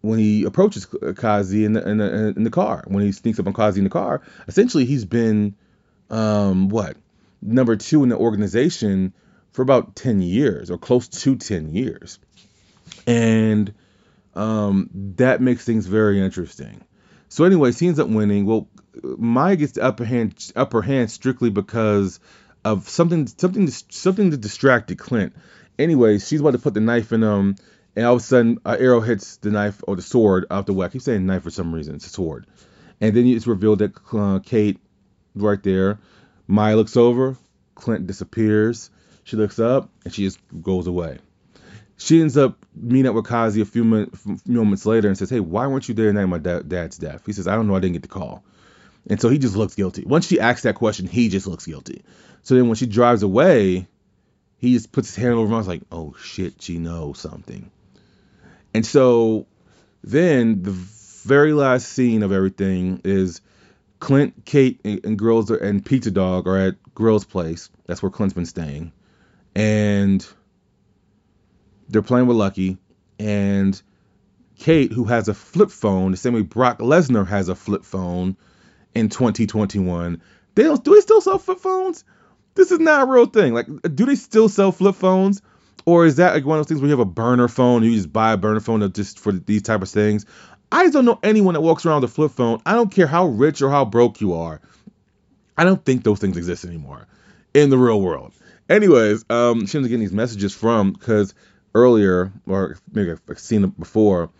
when 0.00 0.18
he 0.18 0.44
approaches 0.44 0.86
Kazi 1.16 1.64
in 1.64 1.72
the, 1.72 1.88
in 1.88 1.98
the, 1.98 2.28
in 2.36 2.44
the 2.44 2.50
car, 2.50 2.84
when 2.86 3.04
he 3.04 3.12
sneaks 3.12 3.38
up 3.38 3.46
on 3.46 3.52
Kazi 3.52 3.80
in 3.80 3.84
the 3.84 3.90
car. 3.90 4.22
Essentially, 4.48 4.84
he's 4.84 5.04
been 5.04 5.56
um, 6.08 6.68
what 6.68 6.96
number 7.42 7.76
two 7.76 8.02
in 8.02 8.08
the 8.08 8.16
organization 8.16 9.12
for 9.52 9.62
about 9.62 9.96
ten 9.96 10.22
years 10.22 10.70
or 10.70 10.78
close 10.78 11.08
to 11.08 11.36
ten 11.36 11.70
years, 11.70 12.18
and 13.06 13.74
um, 14.34 14.88
that 15.16 15.40
makes 15.40 15.64
things 15.64 15.86
very 15.86 16.20
interesting. 16.20 16.84
So, 17.28 17.44
anyway, 17.44 17.72
he 17.72 17.86
ends 17.86 18.00
up 18.00 18.08
winning. 18.08 18.46
Well, 18.46 18.68
Maya 19.02 19.56
gets 19.56 19.72
the 19.72 19.82
upper 19.82 20.04
hand 20.04 20.52
upper 20.56 20.82
hand 20.82 21.10
strictly 21.10 21.50
because 21.50 22.20
of 22.64 22.88
something 22.88 23.26
something 23.26 23.68
something 23.68 24.30
that 24.30 24.40
distracted 24.40 24.98
Clint. 24.98 25.34
Anyway, 25.78 26.18
she's 26.18 26.40
about 26.40 26.52
to 26.52 26.58
put 26.58 26.74
the 26.74 26.80
knife 26.80 27.12
in 27.12 27.22
him, 27.22 27.56
and 27.96 28.06
all 28.06 28.14
of 28.14 28.20
a 28.20 28.24
sudden, 28.24 28.58
an 28.64 28.80
arrow 28.80 29.00
hits 29.00 29.36
the 29.38 29.50
knife 29.50 29.82
or 29.86 29.96
the 29.96 30.02
sword 30.02 30.46
off 30.50 30.66
the 30.66 30.72
way. 30.72 30.86
I 30.86 30.90
keep 30.90 31.02
saying 31.02 31.24
knife 31.24 31.42
for 31.42 31.50
some 31.50 31.74
reason. 31.74 31.94
It's 31.94 32.06
a 32.06 32.10
sword, 32.10 32.46
and 33.00 33.16
then 33.16 33.26
it's 33.26 33.46
revealed 33.46 33.78
that 33.78 33.92
uh, 34.12 34.40
Kate, 34.40 34.78
right 35.34 35.62
there, 35.62 35.98
Maya 36.46 36.76
looks 36.76 36.96
over, 36.96 37.36
Clint 37.74 38.06
disappears. 38.06 38.90
She 39.24 39.36
looks 39.36 39.58
up 39.58 39.90
and 40.04 40.12
she 40.12 40.24
just 40.24 40.40
goes 40.60 40.86
away. 40.86 41.18
She 41.96 42.20
ends 42.20 42.36
up 42.36 42.64
meeting 42.74 43.08
up 43.08 43.14
with 43.14 43.26
Kazi 43.26 43.60
a 43.60 43.64
few, 43.64 43.84
min- 43.84 44.10
moments 44.46 44.86
later 44.86 45.06
and 45.08 45.16
says, 45.16 45.30
"Hey, 45.30 45.40
why 45.40 45.66
weren't 45.66 45.88
you 45.88 45.94
there 45.94 46.06
the 46.06 46.14
night 46.14 46.22
of 46.22 46.28
my 46.30 46.38
da- 46.38 46.62
dad's 46.62 46.98
death?" 46.98 47.22
He 47.26 47.32
says, 47.32 47.46
"I 47.46 47.54
don't 47.54 47.68
know. 47.68 47.76
I 47.76 47.80
didn't 47.80 47.92
get 47.92 48.02
the 48.02 48.08
call." 48.08 48.42
And 49.08 49.20
so 49.20 49.28
he 49.28 49.38
just 49.38 49.56
looks 49.56 49.74
guilty. 49.74 50.04
Once 50.04 50.26
she 50.26 50.40
asks 50.40 50.62
that 50.62 50.74
question, 50.74 51.06
he 51.06 51.28
just 51.28 51.46
looks 51.46 51.66
guilty. 51.66 52.02
So 52.42 52.54
then 52.54 52.68
when 52.68 52.76
she 52.76 52.86
drives 52.86 53.22
away, 53.22 53.86
he 54.58 54.74
just 54.74 54.92
puts 54.92 55.08
his 55.08 55.16
hand 55.16 55.34
over 55.34 55.48
her 55.48 55.56
mouth 55.56 55.66
like, 55.66 55.82
"Oh 55.90 56.14
shit, 56.20 56.60
she 56.60 56.78
knows 56.78 57.18
something." 57.18 57.70
And 58.74 58.84
so 58.84 59.46
then 60.04 60.62
the 60.62 60.70
very 60.70 61.52
last 61.52 61.88
scene 61.88 62.22
of 62.22 62.32
everything 62.32 63.00
is 63.04 63.40
Clint, 63.98 64.44
Kate, 64.44 64.80
and, 64.84 65.04
and 65.04 65.18
Grills 65.18 65.50
and 65.50 65.84
Pizza 65.84 66.10
Dog 66.10 66.46
are 66.46 66.58
at 66.58 66.94
Grill's 66.94 67.24
place. 67.24 67.70
That's 67.86 68.02
where 68.02 68.10
Clint's 68.10 68.34
been 68.34 68.46
staying, 68.46 68.92
and 69.54 70.26
they're 71.88 72.02
playing 72.02 72.26
with 72.26 72.36
Lucky. 72.36 72.78
And 73.18 73.80
Kate, 74.56 74.92
who 74.92 75.04
has 75.04 75.28
a 75.28 75.34
flip 75.34 75.70
phone, 75.70 76.10
the 76.10 76.16
same 76.16 76.34
way 76.34 76.42
Brock 76.42 76.78
Lesnar 76.78 77.26
has 77.26 77.48
a 77.48 77.54
flip 77.54 77.84
phone 77.84 78.36
in 78.94 79.08
2021, 79.08 80.20
they 80.54 80.62
don't. 80.64 80.82
Do 80.82 80.94
they 80.94 81.00
still 81.00 81.20
sell 81.20 81.38
flip 81.38 81.58
phones? 81.58 82.04
This 82.54 82.72
is 82.72 82.80
not 82.80 83.08
a 83.08 83.10
real 83.10 83.26
thing. 83.26 83.54
Like, 83.54 83.66
do 83.94 84.06
they 84.06 84.16
still 84.16 84.48
sell 84.48 84.72
flip 84.72 84.96
phones? 84.96 85.42
Or 85.86 86.04
is 86.04 86.16
that 86.16 86.34
like 86.34 86.44
one 86.44 86.58
of 86.58 86.64
those 86.64 86.68
things 86.68 86.80
where 86.80 86.88
you 86.88 86.92
have 86.92 87.00
a 87.00 87.10
burner 87.10 87.48
phone, 87.48 87.82
you 87.82 87.94
just 87.94 88.12
buy 88.12 88.32
a 88.32 88.36
burner 88.36 88.60
phone 88.60 88.92
just 88.92 89.18
for 89.18 89.32
these 89.32 89.62
type 89.62 89.82
of 89.82 89.88
things? 89.88 90.26
I 90.72 90.88
don't 90.90 91.04
know 91.04 91.18
anyone 91.22 91.54
that 91.54 91.62
walks 91.62 91.84
around 91.84 92.02
with 92.02 92.10
a 92.10 92.14
flip 92.14 92.32
phone. 92.32 92.60
I 92.64 92.74
don't 92.74 92.92
care 92.92 93.06
how 93.06 93.26
rich 93.26 93.62
or 93.62 93.70
how 93.70 93.84
broke 93.84 94.20
you 94.20 94.34
are. 94.34 94.60
I 95.56 95.64
don't 95.64 95.84
think 95.84 96.04
those 96.04 96.20
things 96.20 96.36
exist 96.36 96.64
anymore 96.64 97.06
in 97.54 97.70
the 97.70 97.78
real 97.78 98.00
world. 98.00 98.32
Anyways, 98.68 99.24
um, 99.30 99.66
she 99.66 99.78
was 99.78 99.88
getting 99.88 100.00
these 100.00 100.12
messages 100.12 100.54
from 100.54 100.92
because 100.92 101.34
earlier, 101.74 102.32
or 102.46 102.78
maybe 102.92 103.12
I've 103.28 103.38
seen 103.38 103.64
it 103.64 103.78
before, 103.78 104.30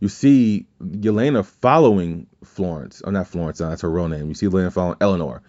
you 0.00 0.08
see 0.08 0.66
Yelena 0.82 1.44
following 1.44 2.26
Florence. 2.44 3.02
Oh, 3.04 3.10
not 3.10 3.28
Florence, 3.28 3.60
uh, 3.60 3.70
that's 3.70 3.82
her 3.82 3.90
real 3.90 4.08
name. 4.08 4.28
You 4.28 4.34
see 4.34 4.46
Yelena 4.46 4.72
following 4.72 4.96
Eleanor. 5.00 5.42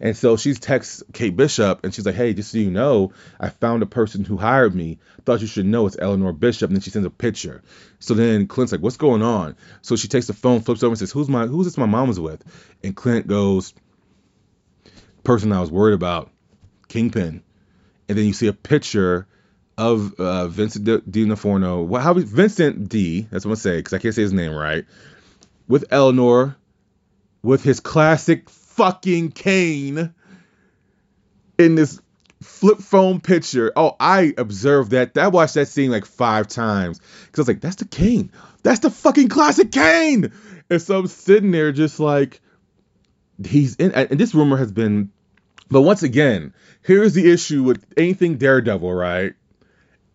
And 0.00 0.16
so 0.16 0.38
she 0.38 0.54
texts 0.54 1.02
Kate 1.12 1.36
Bishop 1.36 1.84
and 1.84 1.94
she's 1.94 2.06
like, 2.06 2.14
hey, 2.14 2.32
just 2.32 2.52
so 2.52 2.58
you 2.58 2.70
know, 2.70 3.12
I 3.38 3.50
found 3.50 3.82
a 3.82 3.86
person 3.86 4.24
who 4.24 4.38
hired 4.38 4.74
me. 4.74 4.98
Thought 5.26 5.42
you 5.42 5.46
should 5.46 5.66
know 5.66 5.86
it's 5.86 5.96
Eleanor 5.98 6.32
Bishop. 6.32 6.70
And 6.70 6.76
then 6.76 6.80
she 6.80 6.88
sends 6.88 7.06
a 7.06 7.10
picture. 7.10 7.62
So 7.98 8.14
then 8.14 8.46
Clint's 8.46 8.72
like, 8.72 8.80
what's 8.80 8.96
going 8.96 9.20
on? 9.20 9.56
So 9.82 9.96
she 9.96 10.08
takes 10.08 10.26
the 10.26 10.32
phone, 10.32 10.62
flips 10.62 10.82
over 10.82 10.92
and 10.92 10.98
says, 10.98 11.12
who's 11.12 11.28
my 11.28 11.46
who's 11.46 11.66
this 11.66 11.76
my 11.76 11.84
mom 11.84 12.08
was 12.08 12.18
with? 12.18 12.42
And 12.82 12.96
Clint 12.96 13.26
goes, 13.26 13.74
person 15.22 15.52
I 15.52 15.60
was 15.60 15.70
worried 15.70 15.94
about, 15.94 16.30
Kingpin. 16.88 17.42
And 18.08 18.18
then 18.18 18.24
you 18.24 18.32
see 18.32 18.46
a 18.46 18.54
picture 18.54 19.28
of 19.80 20.20
uh, 20.20 20.46
Vincent 20.46 21.10
D'Onofrio. 21.10 21.82
Well, 21.82 22.02
how 22.02 22.12
Vincent 22.12 22.90
D? 22.90 23.22
That's 23.22 23.46
what 23.46 23.52
I'm 23.52 23.54
gonna 23.54 23.56
say 23.56 23.76
because 23.78 23.94
I 23.94 23.98
can't 23.98 24.14
say 24.14 24.20
his 24.20 24.32
name 24.32 24.52
right. 24.52 24.84
With 25.68 25.86
Eleanor, 25.90 26.54
with 27.42 27.64
his 27.64 27.80
classic 27.80 28.50
fucking 28.50 29.30
cane 29.30 30.12
in 31.58 31.74
this 31.76 31.98
flip 32.42 32.80
phone 32.80 33.20
picture. 33.20 33.72
Oh, 33.74 33.96
I 33.98 34.34
observed 34.36 34.90
that. 34.90 35.16
I 35.16 35.28
watched 35.28 35.54
that 35.54 35.68
scene 35.68 35.90
like 35.90 36.04
five 36.04 36.46
times 36.46 36.98
because 36.98 37.38
I 37.38 37.40
was 37.40 37.48
like, 37.48 37.60
that's 37.62 37.76
the 37.76 37.86
cane. 37.86 38.32
That's 38.62 38.80
the 38.80 38.90
fucking 38.90 39.28
classic 39.28 39.72
cane. 39.72 40.30
And 40.68 40.82
so 40.82 40.98
I'm 40.98 41.06
sitting 41.06 41.52
there 41.52 41.72
just 41.72 41.98
like, 41.98 42.42
he's 43.42 43.76
in. 43.76 43.92
And 43.92 44.20
this 44.20 44.34
rumor 44.34 44.58
has 44.58 44.72
been, 44.72 45.10
but 45.70 45.80
once 45.80 46.02
again, 46.02 46.52
here's 46.82 47.14
the 47.14 47.32
issue 47.32 47.62
with 47.62 47.82
anything 47.96 48.36
Daredevil, 48.36 48.92
right? 48.92 49.34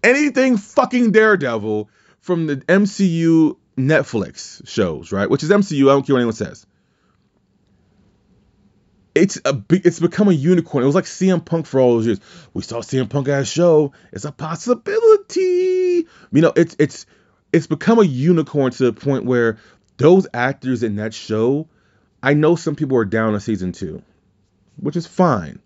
Anything 0.05 0.57
fucking 0.57 1.11
Daredevil 1.11 1.89
from 2.19 2.47
the 2.47 2.57
MCU 2.57 3.57
Netflix 3.77 4.67
shows, 4.67 5.11
right? 5.11 5.29
Which 5.29 5.43
is 5.43 5.49
MCU. 5.49 5.83
I 5.89 5.93
don't 5.93 6.05
care 6.05 6.13
what 6.13 6.19
anyone 6.19 6.33
says 6.33 6.65
it's 9.15 9.39
a 9.45 9.63
it's 9.69 9.99
become 10.01 10.27
a 10.27 10.33
unicorn. 10.33 10.83
It 10.83 10.87
was 10.87 10.95
like 10.95 11.05
CM 11.05 11.43
Punk 11.43 11.65
for 11.65 11.79
all 11.79 11.95
those 11.95 12.05
years. 12.05 12.19
We 12.53 12.61
saw 12.61 12.81
CM 12.81 13.09
Punk 13.09 13.29
at 13.29 13.41
a 13.41 13.45
show. 13.45 13.93
It's 14.11 14.25
a 14.25 14.31
possibility. 14.31 16.05
You 16.31 16.41
know, 16.41 16.51
it's 16.55 16.75
it's 16.77 17.05
it's 17.53 17.65
become 17.65 17.97
a 17.97 18.03
unicorn 18.03 18.71
to 18.73 18.83
the 18.83 18.93
point 18.93 19.23
where 19.23 19.57
those 19.97 20.27
actors 20.33 20.83
in 20.83 20.97
that 20.97 21.13
show, 21.13 21.69
I 22.21 22.33
know 22.33 22.57
some 22.57 22.75
people 22.75 22.97
are 22.97 23.05
down 23.05 23.33
on 23.33 23.39
season 23.39 23.71
two, 23.71 24.03
which 24.75 24.97
is 24.97 25.07
fine. 25.07 25.61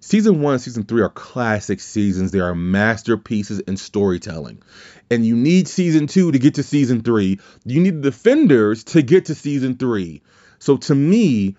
Season 0.00 0.40
one 0.40 0.54
and 0.54 0.62
season 0.62 0.84
three 0.84 1.02
are 1.02 1.10
classic 1.10 1.78
seasons. 1.78 2.30
They 2.30 2.40
are 2.40 2.54
masterpieces 2.54 3.60
in 3.60 3.76
storytelling. 3.76 4.62
And 5.10 5.26
you 5.26 5.36
need 5.36 5.68
season 5.68 6.06
two 6.06 6.32
to 6.32 6.38
get 6.38 6.54
to 6.54 6.62
season 6.62 7.02
three. 7.02 7.38
You 7.64 7.80
need 7.80 8.02
the 8.02 8.10
defenders 8.10 8.84
to 8.84 9.02
get 9.02 9.26
to 9.26 9.34
season 9.34 9.76
three. 9.76 10.22
So 10.58 10.78
to 10.78 10.94
me, 10.94 11.56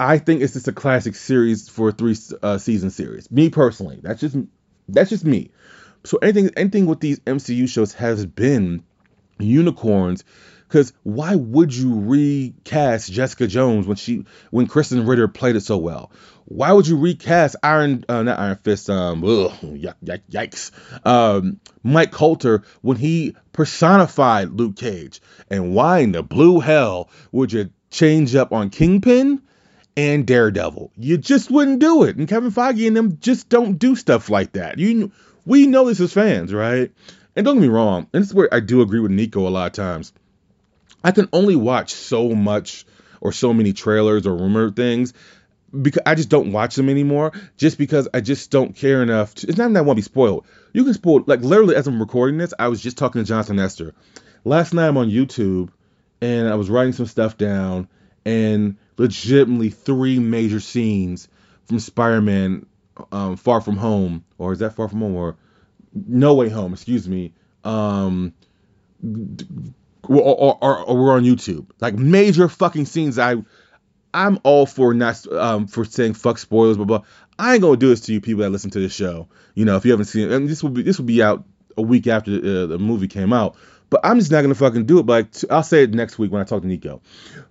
I 0.00 0.18
think 0.18 0.42
it's 0.42 0.54
just 0.54 0.68
a 0.68 0.72
classic 0.72 1.14
series 1.14 1.68
for 1.68 1.90
a 1.90 1.92
three 1.92 2.16
uh, 2.42 2.58
season 2.58 2.90
series. 2.90 3.30
Me 3.30 3.50
personally, 3.50 4.00
that's 4.02 4.20
just 4.20 4.36
that's 4.88 5.10
just 5.10 5.24
me. 5.24 5.50
So 6.04 6.18
anything 6.18 6.50
anything 6.56 6.86
with 6.86 7.00
these 7.00 7.18
MCU 7.20 7.68
shows 7.68 7.92
has 7.94 8.24
been 8.24 8.82
unicorns. 9.38 10.24
Because 10.74 10.92
why 11.04 11.36
would 11.36 11.72
you 11.72 12.00
recast 12.00 13.12
Jessica 13.12 13.46
Jones 13.46 13.86
when 13.86 13.96
she 13.96 14.24
when 14.50 14.66
Krysten 14.66 15.06
Ritter 15.06 15.28
played 15.28 15.54
it 15.54 15.60
so 15.60 15.76
well? 15.76 16.10
Why 16.46 16.72
would 16.72 16.88
you 16.88 16.98
recast 16.98 17.54
Iron 17.62 18.04
uh, 18.08 18.24
not 18.24 18.40
Iron 18.40 18.56
Fist 18.56 18.90
um 18.90 19.22
ugh, 19.22 19.52
yikes 19.62 20.72
um 21.06 21.60
Mike 21.84 22.10
Colter 22.10 22.64
when 22.82 22.96
he 22.96 23.36
personified 23.52 24.50
Luke 24.50 24.74
Cage? 24.74 25.20
And 25.48 25.76
why 25.76 26.00
in 26.00 26.10
the 26.10 26.24
blue 26.24 26.58
hell 26.58 27.08
would 27.30 27.52
you 27.52 27.70
change 27.92 28.34
up 28.34 28.52
on 28.52 28.70
Kingpin? 28.70 29.42
and 29.96 30.26
Daredevil. 30.26 30.90
You 30.96 31.18
just 31.18 31.52
wouldn't 31.52 31.78
do 31.78 32.02
it. 32.02 32.16
And 32.16 32.26
Kevin 32.26 32.50
Feige 32.50 32.88
and 32.88 32.96
them 32.96 33.18
just 33.20 33.48
don't 33.48 33.78
do 33.78 33.94
stuff 33.94 34.28
like 34.28 34.54
that. 34.54 34.76
You 34.76 35.12
we 35.46 35.68
know 35.68 35.84
this 35.84 36.00
as 36.00 36.12
fans, 36.12 36.52
right? 36.52 36.90
And 37.36 37.46
don't 37.46 37.54
get 37.54 37.62
me 37.62 37.68
wrong, 37.68 38.08
and 38.12 38.20
this 38.20 38.30
is 38.30 38.34
where 38.34 38.52
I 38.52 38.58
do 38.58 38.80
agree 38.80 38.98
with 38.98 39.12
Nico 39.12 39.46
a 39.46 39.50
lot 39.50 39.66
of 39.66 39.72
times. 39.72 40.12
I 41.04 41.12
can 41.12 41.28
only 41.32 41.54
watch 41.54 41.92
so 41.92 42.30
much 42.30 42.86
or 43.20 43.32
so 43.32 43.52
many 43.52 43.72
trailers 43.72 44.26
or 44.26 44.34
rumor 44.34 44.70
things 44.70 45.12
because 45.82 46.02
I 46.06 46.14
just 46.14 46.30
don't 46.30 46.52
watch 46.52 46.76
them 46.76 46.88
anymore. 46.88 47.32
Just 47.56 47.78
because 47.78 48.08
I 48.12 48.20
just 48.20 48.50
don't 48.50 48.74
care 48.74 49.02
enough. 49.02 49.34
To, 49.36 49.48
it's 49.48 49.58
not 49.58 49.72
that 49.72 49.78
I 49.78 49.82
want 49.82 49.96
to 49.96 50.00
be 50.00 50.04
spoiled. 50.04 50.46
You 50.72 50.84
can 50.84 50.94
spoil 50.94 51.22
like 51.26 51.40
literally 51.40 51.76
as 51.76 51.86
I'm 51.86 52.00
recording 52.00 52.38
this. 52.38 52.54
I 52.58 52.68
was 52.68 52.82
just 52.82 52.98
talking 52.98 53.22
to 53.22 53.28
Jonathan 53.28 53.60
Esther 53.60 53.94
last 54.44 54.72
night. 54.72 54.88
I'm 54.88 54.96
on 54.96 55.10
YouTube 55.10 55.70
and 56.20 56.48
I 56.48 56.54
was 56.54 56.70
writing 56.70 56.92
some 56.92 57.06
stuff 57.06 57.36
down 57.36 57.88
and 58.24 58.76
legitimately 58.96 59.70
three 59.70 60.18
major 60.18 60.60
scenes 60.60 61.28
from 61.66 61.78
Spider-Man 61.78 62.66
um, 63.12 63.36
Far 63.36 63.60
From 63.60 63.76
Home, 63.76 64.24
or 64.38 64.52
is 64.52 64.60
that 64.60 64.74
Far 64.74 64.88
From 64.88 65.00
Home, 65.00 65.14
or 65.14 65.36
No 65.92 66.34
Way 66.34 66.48
Home? 66.48 66.72
Excuse 66.72 67.08
me. 67.08 67.32
Um, 67.64 68.32
or, 70.08 70.22
or, 70.22 70.58
or, 70.60 70.78
or 70.78 70.96
we're 70.96 71.12
on 71.12 71.24
YouTube. 71.24 71.66
Like 71.80 71.94
major 71.94 72.48
fucking 72.48 72.86
scenes. 72.86 73.18
I 73.18 73.36
I'm 74.12 74.38
all 74.44 74.66
for 74.66 74.94
not 74.94 75.26
um 75.32 75.66
for 75.66 75.84
saying 75.84 76.14
fuck 76.14 76.38
spoilers, 76.38 76.76
blah 76.76 76.86
blah. 76.86 77.02
I 77.38 77.54
ain't 77.54 77.62
gonna 77.62 77.76
do 77.76 77.88
this 77.88 78.00
to 78.02 78.12
you 78.12 78.20
people 78.20 78.42
that 78.42 78.50
listen 78.50 78.70
to 78.70 78.80
this 78.80 78.94
show. 78.94 79.28
You 79.54 79.64
know, 79.64 79.76
if 79.76 79.84
you 79.84 79.90
haven't 79.90 80.06
seen 80.06 80.30
it, 80.30 80.32
and 80.32 80.48
this 80.48 80.62
will 80.62 80.70
be 80.70 80.82
this 80.82 80.98
will 80.98 81.06
be 81.06 81.22
out 81.22 81.44
a 81.76 81.82
week 81.82 82.06
after 82.06 82.32
uh, 82.32 82.66
the 82.66 82.78
movie 82.78 83.08
came 83.08 83.32
out. 83.32 83.56
But 83.90 84.00
I'm 84.04 84.18
just 84.18 84.30
not 84.30 84.42
gonna 84.42 84.54
fucking 84.54 84.86
do 84.86 84.98
it. 84.98 85.06
But 85.06 85.12
like, 85.12 85.30
t- 85.32 85.46
I'll 85.50 85.62
say 85.62 85.82
it 85.82 85.94
next 85.94 86.18
week 86.18 86.32
when 86.32 86.40
I 86.40 86.44
talk 86.44 86.62
to 86.62 86.68
Nico. 86.68 87.02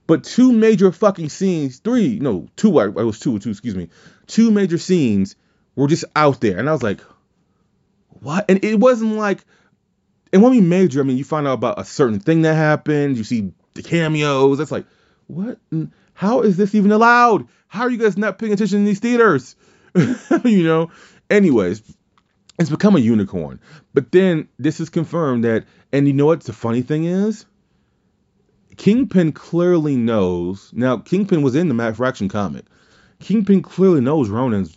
But 0.08 0.24
two 0.24 0.52
major 0.52 0.92
fucking 0.92 1.30
scenes, 1.30 1.80
three, 1.80 2.20
no, 2.20 2.48
two. 2.56 2.80
I, 2.80 2.86
I 2.86 3.04
was 3.04 3.20
two, 3.20 3.40
two. 3.40 3.52
Excuse 3.52 3.76
me. 3.76 3.90
Two 4.28 4.52
major 4.52 4.78
scenes 4.78 5.36
were 5.76 5.88
just 5.88 6.06
out 6.16 6.42
there, 6.42 6.58
and 6.58 6.70
I 6.70 6.72
was 6.72 6.84
like, 6.84 7.02
what? 8.10 8.46
And 8.50 8.64
it 8.64 8.80
wasn't 8.80 9.14
like, 9.14 9.44
and 10.34 10.42
when 10.42 10.52
we 10.52 10.62
major, 10.62 11.00
I 11.00 11.04
mean, 11.04 11.16
you 11.16 11.24
find 11.24 11.48
out 11.48 11.54
about 11.54 11.80
a 11.80 11.86
certain 11.86 12.20
thing 12.20 12.42
that 12.42 12.56
happened. 12.56 13.18
You 13.18 13.24
see 13.24 13.54
the 13.76 13.84
cameos. 13.84 14.58
That's 14.58 14.72
like, 14.72 14.86
what? 15.28 15.60
How 16.16 16.42
is 16.42 16.58
this 16.58 16.74
even 16.74 16.92
allowed? 16.92 17.48
How 17.68 17.84
are 17.84 17.90
you 17.90 17.98
guys 17.98 18.18
not 18.18 18.40
paying 18.40 18.52
attention 18.52 18.80
in 18.80 18.86
these 18.86 19.00
theaters? 19.00 19.56
you 20.44 20.64
know. 20.64 20.90
Anyways, 21.30 21.84
it's 22.60 22.70
become 22.72 22.96
a 22.96 23.00
unicorn. 23.00 23.60
But 23.94 24.12
then 24.12 24.48
this 24.58 24.80
is 24.80 24.90
confirmed 24.90 25.44
that, 25.44 25.66
and 25.92 26.08
you 26.08 26.14
know 26.14 26.26
what 26.26 26.42
the 26.42 26.54
funny 26.54 26.82
thing 26.82 27.06
is? 27.06 27.46
Kingpin 28.76 29.34
clearly 29.34 29.96
knows. 29.96 30.72
Now, 30.74 30.98
Kingpin 30.98 31.44
was 31.44 31.56
in 31.56 31.68
the 31.68 31.76
Matt 31.76 31.96
Fraction 31.96 32.28
comic. 32.28 32.66
Kingpin 33.20 33.62
clearly 33.62 34.02
knows 34.02 34.30
Ronin's 34.30 34.76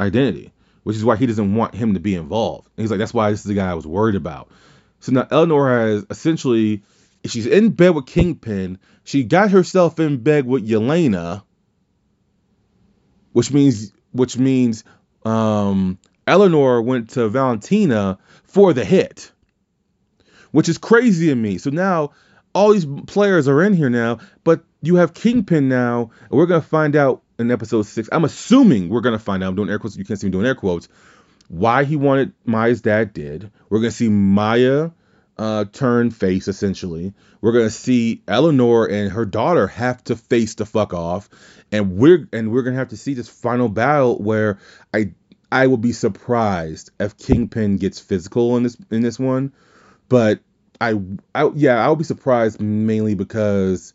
identity, 0.00 0.52
which 0.82 0.96
is 0.96 1.04
why 1.04 1.16
he 1.16 1.26
doesn't 1.26 1.54
want 1.54 1.74
him 1.74 1.94
to 1.94 2.00
be 2.00 2.14
involved. 2.14 2.68
And 2.76 2.82
he's 2.82 2.90
like, 2.90 2.98
that's 2.98 3.14
why 3.14 3.30
this 3.30 3.40
is 3.40 3.46
the 3.46 3.54
guy 3.54 3.70
I 3.70 3.74
was 3.74 3.86
worried 3.86 4.16
about. 4.16 4.50
So 5.00 5.12
now 5.12 5.26
Eleanor 5.30 5.68
has 5.68 6.06
essentially, 6.10 6.82
she's 7.24 7.46
in 7.46 7.70
bed 7.70 7.90
with 7.90 8.06
Kingpin. 8.06 8.78
She 9.04 9.24
got 9.24 9.50
herself 9.50 9.98
in 9.98 10.18
bed 10.18 10.46
with 10.46 10.68
Yelena, 10.68 11.42
which 13.32 13.52
means 13.52 13.92
which 14.12 14.36
means 14.36 14.84
um, 15.24 15.98
Eleanor 16.26 16.82
went 16.82 17.10
to 17.10 17.28
Valentina 17.28 18.18
for 18.44 18.72
the 18.72 18.84
hit, 18.84 19.32
which 20.50 20.68
is 20.68 20.78
crazy 20.78 21.28
to 21.28 21.34
me. 21.34 21.58
So 21.58 21.70
now 21.70 22.12
all 22.54 22.72
these 22.72 22.86
players 23.06 23.48
are 23.48 23.62
in 23.62 23.72
here 23.72 23.90
now, 23.90 24.18
but 24.44 24.62
you 24.82 24.96
have 24.96 25.14
Kingpin 25.14 25.68
now, 25.68 26.10
and 26.22 26.30
we're 26.30 26.46
gonna 26.46 26.60
find 26.60 26.94
out 26.94 27.21
in 27.38 27.50
episode 27.50 27.82
six. 27.82 28.08
I'm 28.12 28.24
assuming 28.24 28.88
we're 28.88 29.00
gonna 29.00 29.18
find 29.18 29.42
out. 29.42 29.48
I'm 29.48 29.56
doing 29.56 29.70
air 29.70 29.78
quotes. 29.78 29.96
You 29.96 30.04
can't 30.04 30.18
see 30.18 30.26
me 30.26 30.32
doing 30.32 30.46
air 30.46 30.54
quotes. 30.54 30.88
Why 31.48 31.84
he 31.84 31.96
wanted 31.96 32.32
Maya's 32.44 32.80
dad 32.80 33.12
did. 33.12 33.50
We're 33.68 33.80
gonna 33.80 33.90
see 33.90 34.08
Maya 34.08 34.90
uh, 35.38 35.64
turn 35.72 36.10
face 36.10 36.48
essentially. 36.48 37.12
We're 37.40 37.52
gonna 37.52 37.70
see 37.70 38.22
Eleanor 38.28 38.86
and 38.86 39.10
her 39.12 39.24
daughter 39.24 39.66
have 39.66 40.02
to 40.04 40.16
face 40.16 40.54
the 40.54 40.66
fuck 40.66 40.94
off, 40.94 41.28
and 41.70 41.96
we're 41.96 42.28
and 42.32 42.52
we're 42.52 42.62
gonna 42.62 42.76
have 42.76 42.90
to 42.90 42.96
see 42.96 43.14
this 43.14 43.28
final 43.28 43.68
battle 43.68 44.18
where 44.18 44.58
I 44.94 45.12
I 45.50 45.66
will 45.66 45.78
be 45.78 45.92
surprised 45.92 46.90
if 46.98 47.18
Kingpin 47.18 47.76
gets 47.76 48.00
physical 48.00 48.56
in 48.56 48.62
this 48.62 48.76
in 48.90 49.02
this 49.02 49.18
one, 49.18 49.52
but 50.08 50.40
I, 50.80 51.00
I 51.34 51.50
yeah 51.54 51.82
I'll 51.82 51.96
be 51.96 52.04
surprised 52.04 52.60
mainly 52.60 53.14
because 53.14 53.94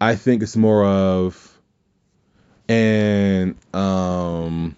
I 0.00 0.14
think 0.14 0.42
it's 0.42 0.56
more 0.56 0.84
of 0.84 1.57
and 2.68 3.56
um 3.74 4.76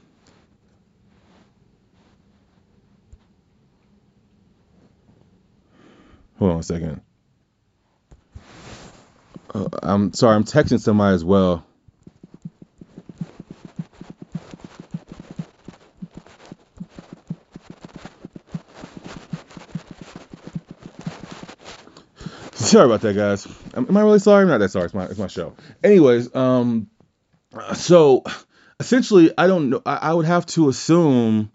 hold 6.38 6.52
on 6.52 6.58
a 6.58 6.62
second. 6.62 7.00
Uh, 9.52 9.68
I'm 9.82 10.12
sorry, 10.12 10.36
I'm 10.36 10.44
texting 10.44 10.80
somebody 10.80 11.14
as 11.14 11.24
well. 11.24 11.66
Sorry 22.52 22.84
about 22.86 23.00
that, 23.00 23.16
guys. 23.16 23.48
Am 23.74 23.96
I 23.96 24.02
really 24.02 24.20
sorry? 24.20 24.42
I'm 24.42 24.48
not 24.48 24.58
that 24.58 24.70
sorry. 24.70 24.84
It's 24.84 24.94
my 24.94 25.06
it's 25.06 25.18
my 25.18 25.26
show. 25.26 25.54
Anyways, 25.82 26.32
um, 26.36 26.88
so 27.74 28.24
essentially, 28.78 29.32
I 29.36 29.46
don't 29.46 29.70
know. 29.70 29.82
I, 29.84 29.96
I 29.96 30.14
would 30.14 30.26
have 30.26 30.46
to 30.46 30.68
assume, 30.68 31.50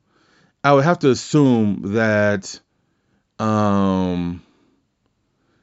I 0.63 0.73
would 0.73 0.84
have 0.84 0.99
to 0.99 1.10
assume 1.10 1.93
that, 1.93 2.60
um, 3.39 4.41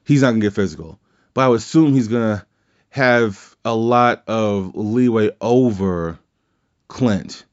he's 0.05 0.23
not 0.23 0.31
gonna 0.31 0.41
get 0.41 0.53
physical, 0.53 0.99
but 1.35 1.43
I 1.43 1.49
would 1.49 1.59
assume 1.59 1.93
he's 1.95 2.09
gonna 2.09 2.47
have 2.91 3.57
a 3.65 3.75
lot 3.75 4.25
of 4.27 4.75
leeway 4.75 5.31
over 5.41 6.19
Clint. 6.89 7.45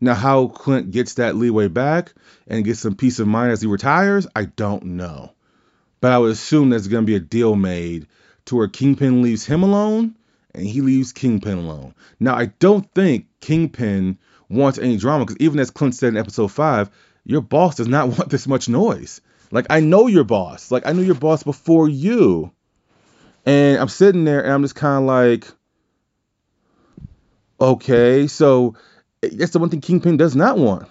Now, 0.00 0.14
how 0.14 0.48
Clint 0.48 0.90
gets 0.90 1.14
that 1.14 1.36
leeway 1.36 1.68
back 1.68 2.12
and 2.46 2.64
gets 2.64 2.80
some 2.80 2.94
peace 2.96 3.18
of 3.18 3.26
mind 3.26 3.52
as 3.52 3.60
he 3.60 3.66
retires, 3.66 4.26
I 4.34 4.44
don't 4.44 4.84
know. 4.84 5.32
But 6.00 6.12
I 6.12 6.18
would 6.18 6.32
assume 6.32 6.70
there's 6.70 6.88
going 6.88 7.04
to 7.04 7.06
be 7.06 7.16
a 7.16 7.20
deal 7.20 7.56
made 7.56 8.06
to 8.46 8.56
where 8.56 8.68
Kingpin 8.68 9.22
leaves 9.22 9.46
him 9.46 9.62
alone 9.62 10.15
and 10.56 10.66
he 10.66 10.80
leaves 10.80 11.12
Kingpin 11.12 11.58
alone. 11.58 11.94
Now, 12.18 12.34
I 12.34 12.46
don't 12.46 12.90
think 12.94 13.26
Kingpin 13.40 14.18
wants 14.48 14.78
any 14.78 14.96
drama 14.96 15.24
because 15.24 15.38
even 15.40 15.60
as 15.60 15.70
Clint 15.70 15.94
said 15.94 16.08
in 16.08 16.16
episode 16.16 16.48
five, 16.48 16.90
your 17.24 17.40
boss 17.40 17.76
does 17.76 17.88
not 17.88 18.08
want 18.18 18.30
this 18.30 18.46
much 18.46 18.68
noise. 18.68 19.20
Like, 19.50 19.66
I 19.70 19.80
know 19.80 20.06
your 20.06 20.24
boss. 20.24 20.70
Like, 20.70 20.86
I 20.86 20.92
knew 20.92 21.02
your 21.02 21.14
boss 21.14 21.42
before 21.42 21.88
you. 21.88 22.50
And 23.44 23.78
I'm 23.78 23.88
sitting 23.88 24.24
there 24.24 24.42
and 24.42 24.52
I'm 24.52 24.62
just 24.62 24.74
kind 24.74 25.04
of 25.04 25.06
like, 25.06 25.46
okay, 27.60 28.26
so 28.26 28.74
that's 29.20 29.52
the 29.52 29.60
one 29.60 29.70
thing 29.70 29.80
Kingpin 29.80 30.16
does 30.16 30.34
not 30.34 30.58
want. 30.58 30.90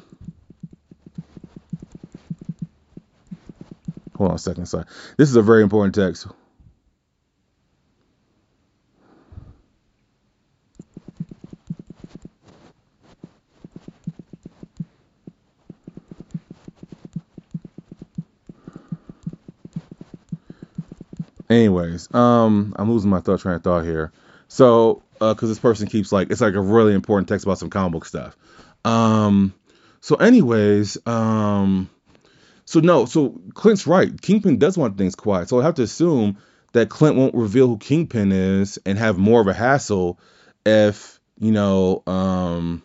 Hold 4.15 4.29
on 4.29 4.35
a 4.35 4.39
second. 4.39 4.67
Sorry. 4.67 4.85
This 5.17 5.29
is 5.29 5.35
a 5.35 5.41
very 5.41 5.63
important 5.63 5.95
text. 5.95 6.27
Anyways, 21.55 22.13
um, 22.13 22.75
I'm 22.77 22.91
losing 22.91 23.09
my 23.09 23.21
thought 23.21 23.39
train 23.39 23.55
of 23.55 23.63
thought 23.63 23.85
here. 23.85 24.11
So, 24.49 25.03
uh, 25.21 25.33
cause 25.35 25.47
this 25.47 25.57
person 25.57 25.87
keeps 25.87 26.11
like, 26.11 26.29
it's 26.29 26.41
like 26.41 26.53
a 26.53 26.61
really 26.61 26.93
important 26.93 27.29
text 27.29 27.45
about 27.45 27.59
some 27.59 27.69
comic 27.69 27.93
book 27.93 28.05
stuff. 28.05 28.35
Um, 28.83 29.53
so 30.01 30.17
anyways, 30.17 30.97
um, 31.07 31.89
so 32.65 32.81
no, 32.81 33.05
so 33.05 33.39
Clint's 33.53 33.87
right. 33.87 34.21
Kingpin 34.21 34.57
does 34.57 34.77
want 34.77 34.97
things 34.97 35.15
quiet. 35.15 35.47
So 35.47 35.61
I 35.61 35.63
have 35.63 35.75
to 35.75 35.83
assume 35.83 36.39
that 36.73 36.89
Clint 36.89 37.15
won't 37.15 37.33
reveal 37.35 37.67
who 37.67 37.77
Kingpin 37.77 38.33
is 38.33 38.77
and 38.85 38.97
have 38.97 39.17
more 39.17 39.39
of 39.39 39.47
a 39.47 39.53
hassle 39.53 40.19
if, 40.65 41.21
you 41.39 41.53
know, 41.53 42.03
um, 42.05 42.83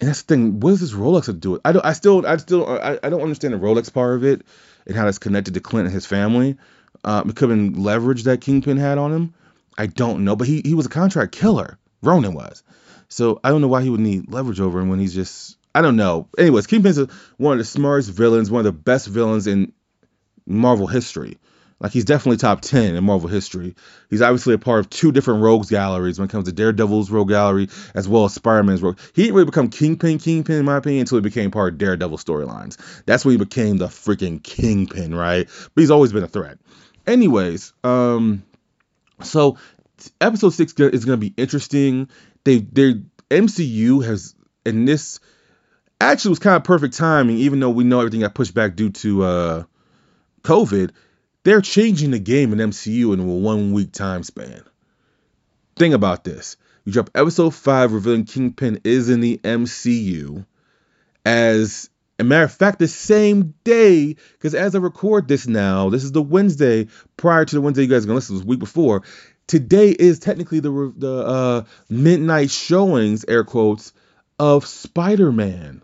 and 0.00 0.10
that's 0.10 0.20
the 0.20 0.34
thing. 0.34 0.60
What 0.60 0.72
does 0.72 0.80
this 0.82 0.92
Rolex 0.92 1.26
have 1.26 1.36
to 1.36 1.40
do 1.40 1.50
with? 1.52 1.62
I 1.64 1.72
don't. 1.72 1.84
I 1.84 1.94
still. 1.94 2.26
I 2.26 2.36
still. 2.36 2.68
I, 2.68 2.98
I 3.02 3.08
don't 3.08 3.22
understand 3.22 3.54
the 3.54 3.58
Rolex 3.58 3.90
part 3.90 4.16
of 4.16 4.24
it 4.24 4.42
and 4.86 4.94
how 4.94 5.08
it's 5.08 5.18
connected 5.18 5.54
to 5.54 5.60
Clint 5.60 5.86
and 5.86 5.94
his 5.94 6.04
family. 6.04 6.58
Uh, 7.06 7.22
it 7.24 7.36
could 7.36 7.48
have 7.48 7.56
been 7.56 7.82
leverage 7.82 8.24
that 8.24 8.40
Kingpin 8.40 8.76
had 8.76 8.98
on 8.98 9.12
him. 9.12 9.34
I 9.78 9.86
don't 9.86 10.24
know, 10.24 10.36
but 10.36 10.48
he 10.48 10.60
he 10.64 10.74
was 10.74 10.86
a 10.86 10.90
contract 10.90 11.32
killer. 11.32 11.78
Ronin 12.02 12.34
was. 12.34 12.62
So 13.08 13.40
I 13.44 13.50
don't 13.50 13.60
know 13.60 13.68
why 13.68 13.82
he 13.82 13.90
would 13.90 14.00
need 14.00 14.30
leverage 14.30 14.60
over 14.60 14.80
him 14.80 14.88
when 14.88 14.98
he's 14.98 15.14
just 15.14 15.56
I 15.74 15.82
don't 15.82 15.96
know. 15.96 16.28
Anyways, 16.36 16.66
Kingpin's 16.66 16.98
one 17.36 17.52
of 17.52 17.58
the 17.58 17.64
smartest 17.64 18.10
villains, 18.10 18.50
one 18.50 18.60
of 18.60 18.64
the 18.64 18.72
best 18.72 19.06
villains 19.06 19.46
in 19.46 19.72
Marvel 20.46 20.86
history. 20.86 21.38
Like 21.78 21.92
he's 21.92 22.06
definitely 22.06 22.38
top 22.38 22.62
ten 22.62 22.96
in 22.96 23.04
Marvel 23.04 23.28
history. 23.28 23.76
He's 24.08 24.22
obviously 24.22 24.54
a 24.54 24.58
part 24.58 24.80
of 24.80 24.88
two 24.88 25.12
different 25.12 25.42
rogues 25.42 25.68
galleries 25.68 26.18
when 26.18 26.26
it 26.26 26.32
comes 26.32 26.46
to 26.46 26.52
Daredevil's 26.52 27.10
rogue 27.10 27.28
gallery 27.28 27.68
as 27.94 28.08
well 28.08 28.24
as 28.24 28.32
Spider-Man's 28.32 28.82
rogue. 28.82 28.98
He 29.12 29.22
didn't 29.22 29.34
really 29.34 29.44
become 29.44 29.68
Kingpin, 29.68 30.18
Kingpin 30.18 30.56
in 30.56 30.64
my 30.64 30.78
opinion, 30.78 31.00
until 31.02 31.18
he 31.18 31.22
became 31.22 31.50
part 31.50 31.74
of 31.74 31.78
Daredevil 31.78 32.16
storylines. 32.16 32.78
That's 33.04 33.26
when 33.26 33.32
he 33.32 33.38
became 33.38 33.76
the 33.76 33.88
freaking 33.88 34.42
Kingpin, 34.42 35.14
right? 35.14 35.46
But 35.74 35.80
he's 35.80 35.90
always 35.90 36.14
been 36.14 36.24
a 36.24 36.28
threat. 36.28 36.58
Anyways, 37.06 37.72
um, 37.84 38.42
so 39.22 39.58
episode 40.20 40.50
six 40.50 40.72
is 40.72 41.04
going 41.04 41.20
to 41.20 41.30
be 41.30 41.34
interesting. 41.36 42.08
They, 42.44 42.58
their 42.58 42.94
MCU 43.30 44.04
has 44.04 44.34
and 44.66 44.86
this 44.86 45.20
actually 46.00 46.30
was 46.30 46.38
kind 46.40 46.56
of 46.56 46.64
perfect 46.64 46.96
timing, 46.96 47.38
even 47.38 47.60
though 47.60 47.70
we 47.70 47.84
know 47.84 48.00
everything 48.00 48.20
got 48.20 48.34
pushed 48.34 48.52
back 48.52 48.76
due 48.76 48.90
to 48.90 49.22
uh, 49.22 49.64
COVID. 50.42 50.90
They're 51.44 51.60
changing 51.60 52.10
the 52.10 52.18
game 52.18 52.52
in 52.52 52.58
MCU 52.58 53.14
in 53.14 53.20
a 53.20 53.24
one 53.24 53.72
week 53.72 53.92
time 53.92 54.24
span. 54.24 54.62
Think 55.76 55.94
about 55.94 56.24
this. 56.24 56.56
You 56.84 56.92
drop 56.92 57.10
episode 57.14 57.54
5 57.54 57.92
revealing 57.92 58.24
Kingpin 58.24 58.80
is 58.84 59.08
in 59.08 59.20
the 59.20 59.38
MCU 59.38 60.44
as 61.24 61.88
a 62.18 62.24
matter 62.24 62.44
of 62.44 62.52
fact, 62.52 62.78
the 62.78 62.88
same 62.88 63.54
day, 63.64 64.16
because 64.32 64.54
as 64.54 64.74
I 64.74 64.78
record 64.78 65.28
this 65.28 65.46
now, 65.46 65.90
this 65.90 66.04
is 66.04 66.12
the 66.12 66.22
Wednesday 66.22 66.88
prior 67.16 67.44
to 67.44 67.54
the 67.54 67.60
Wednesday 67.60 67.82
you 67.82 67.88
guys 67.88 68.04
are 68.04 68.06
gonna 68.06 68.16
listen 68.16 68.36
to 68.36 68.40
this 68.40 68.46
week 68.46 68.58
before. 68.58 69.02
Today 69.46 69.90
is 69.90 70.18
technically 70.18 70.60
the 70.60 70.92
the 70.96 71.26
uh, 71.26 71.64
midnight 71.90 72.50
showings, 72.50 73.24
air 73.28 73.44
quotes, 73.44 73.92
of 74.38 74.66
Spider 74.66 75.30
Man. 75.30 75.82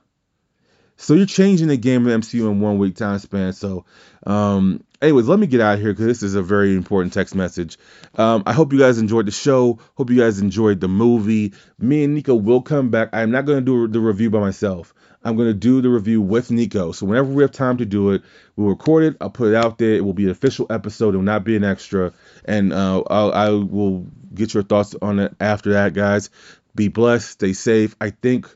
So 0.96 1.14
you're 1.14 1.26
changing 1.26 1.68
the 1.68 1.76
game 1.76 2.06
of 2.06 2.20
MCU 2.20 2.48
in 2.48 2.60
one 2.60 2.78
week 2.78 2.94
time 2.94 3.18
span. 3.18 3.52
So, 3.52 3.84
um, 4.24 4.84
anyways, 5.00 5.26
let 5.26 5.38
me 5.40 5.48
get 5.48 5.60
out 5.60 5.74
of 5.74 5.80
here 5.80 5.92
because 5.92 6.06
this 6.06 6.22
is 6.22 6.36
a 6.36 6.42
very 6.42 6.76
important 6.76 7.12
text 7.12 7.34
message. 7.34 7.76
Um, 8.14 8.44
I 8.46 8.52
hope 8.52 8.72
you 8.72 8.78
guys 8.78 8.98
enjoyed 8.98 9.26
the 9.26 9.32
show. 9.32 9.80
Hope 9.96 10.10
you 10.10 10.20
guys 10.20 10.38
enjoyed 10.38 10.80
the 10.80 10.86
movie. 10.86 11.54
Me 11.78 12.04
and 12.04 12.14
Nico 12.14 12.36
will 12.36 12.62
come 12.62 12.90
back. 12.90 13.08
I'm 13.12 13.32
not 13.32 13.46
going 13.46 13.58
to 13.58 13.64
do 13.64 13.88
the 13.88 13.98
review 13.98 14.30
by 14.30 14.38
myself. 14.38 14.94
I'm 15.24 15.36
going 15.36 15.48
to 15.48 15.54
do 15.54 15.80
the 15.80 15.88
review 15.88 16.20
with 16.20 16.50
Nico. 16.50 16.92
So 16.92 17.06
whenever 17.06 17.32
we 17.32 17.42
have 17.42 17.52
time 17.52 17.78
to 17.78 17.86
do 17.86 18.10
it, 18.10 18.22
we'll 18.56 18.68
record 18.68 19.04
it. 19.04 19.16
I'll 19.20 19.30
put 19.30 19.48
it 19.48 19.54
out 19.54 19.78
there. 19.78 19.94
It 19.94 20.04
will 20.04 20.14
be 20.14 20.24
an 20.24 20.30
official 20.30 20.66
episode. 20.70 21.14
It 21.14 21.18
will 21.18 21.24
not 21.24 21.44
be 21.44 21.56
an 21.56 21.64
extra. 21.64 22.12
And 22.44 22.72
uh, 22.72 23.02
I'll, 23.08 23.32
I 23.32 23.50
will 23.50 24.06
get 24.34 24.54
your 24.54 24.62
thoughts 24.62 24.94
on 25.00 25.18
it 25.18 25.34
after 25.40 25.74
that, 25.74 25.94
guys. 25.94 26.30
Be 26.74 26.88
blessed. 26.88 27.30
Stay 27.30 27.52
safe. 27.52 27.94
I 28.00 28.10
think 28.10 28.48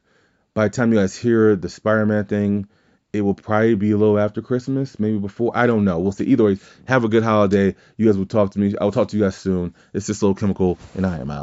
by 0.54 0.68
the 0.68 0.74
time 0.74 0.92
you 0.92 0.98
guys 0.98 1.16
hear 1.16 1.54
the 1.54 1.68
Spider-Man 1.68 2.24
thing, 2.24 2.68
it 3.12 3.20
will 3.20 3.34
probably 3.34 3.74
be 3.76 3.92
a 3.92 3.96
little 3.96 4.18
after 4.18 4.42
Christmas, 4.42 4.98
maybe 4.98 5.18
before. 5.18 5.52
I 5.54 5.66
don't 5.66 5.84
know. 5.84 5.98
We'll 5.98 6.12
see. 6.12 6.24
Either 6.24 6.44
way, 6.44 6.58
have 6.86 7.04
a 7.04 7.08
good 7.08 7.22
holiday. 7.22 7.74
You 7.96 8.06
guys 8.06 8.18
will 8.18 8.26
talk 8.26 8.50
to 8.52 8.58
me. 8.58 8.74
I 8.78 8.84
will 8.84 8.92
talk 8.92 9.08
to 9.08 9.16
you 9.16 9.22
guys 9.22 9.36
soon. 9.36 9.74
It's 9.94 10.06
just 10.06 10.22
a 10.22 10.26
little 10.26 10.34
chemical, 10.34 10.78
and 10.94 11.06
I 11.06 11.18
am 11.18 11.30
out. 11.30 11.34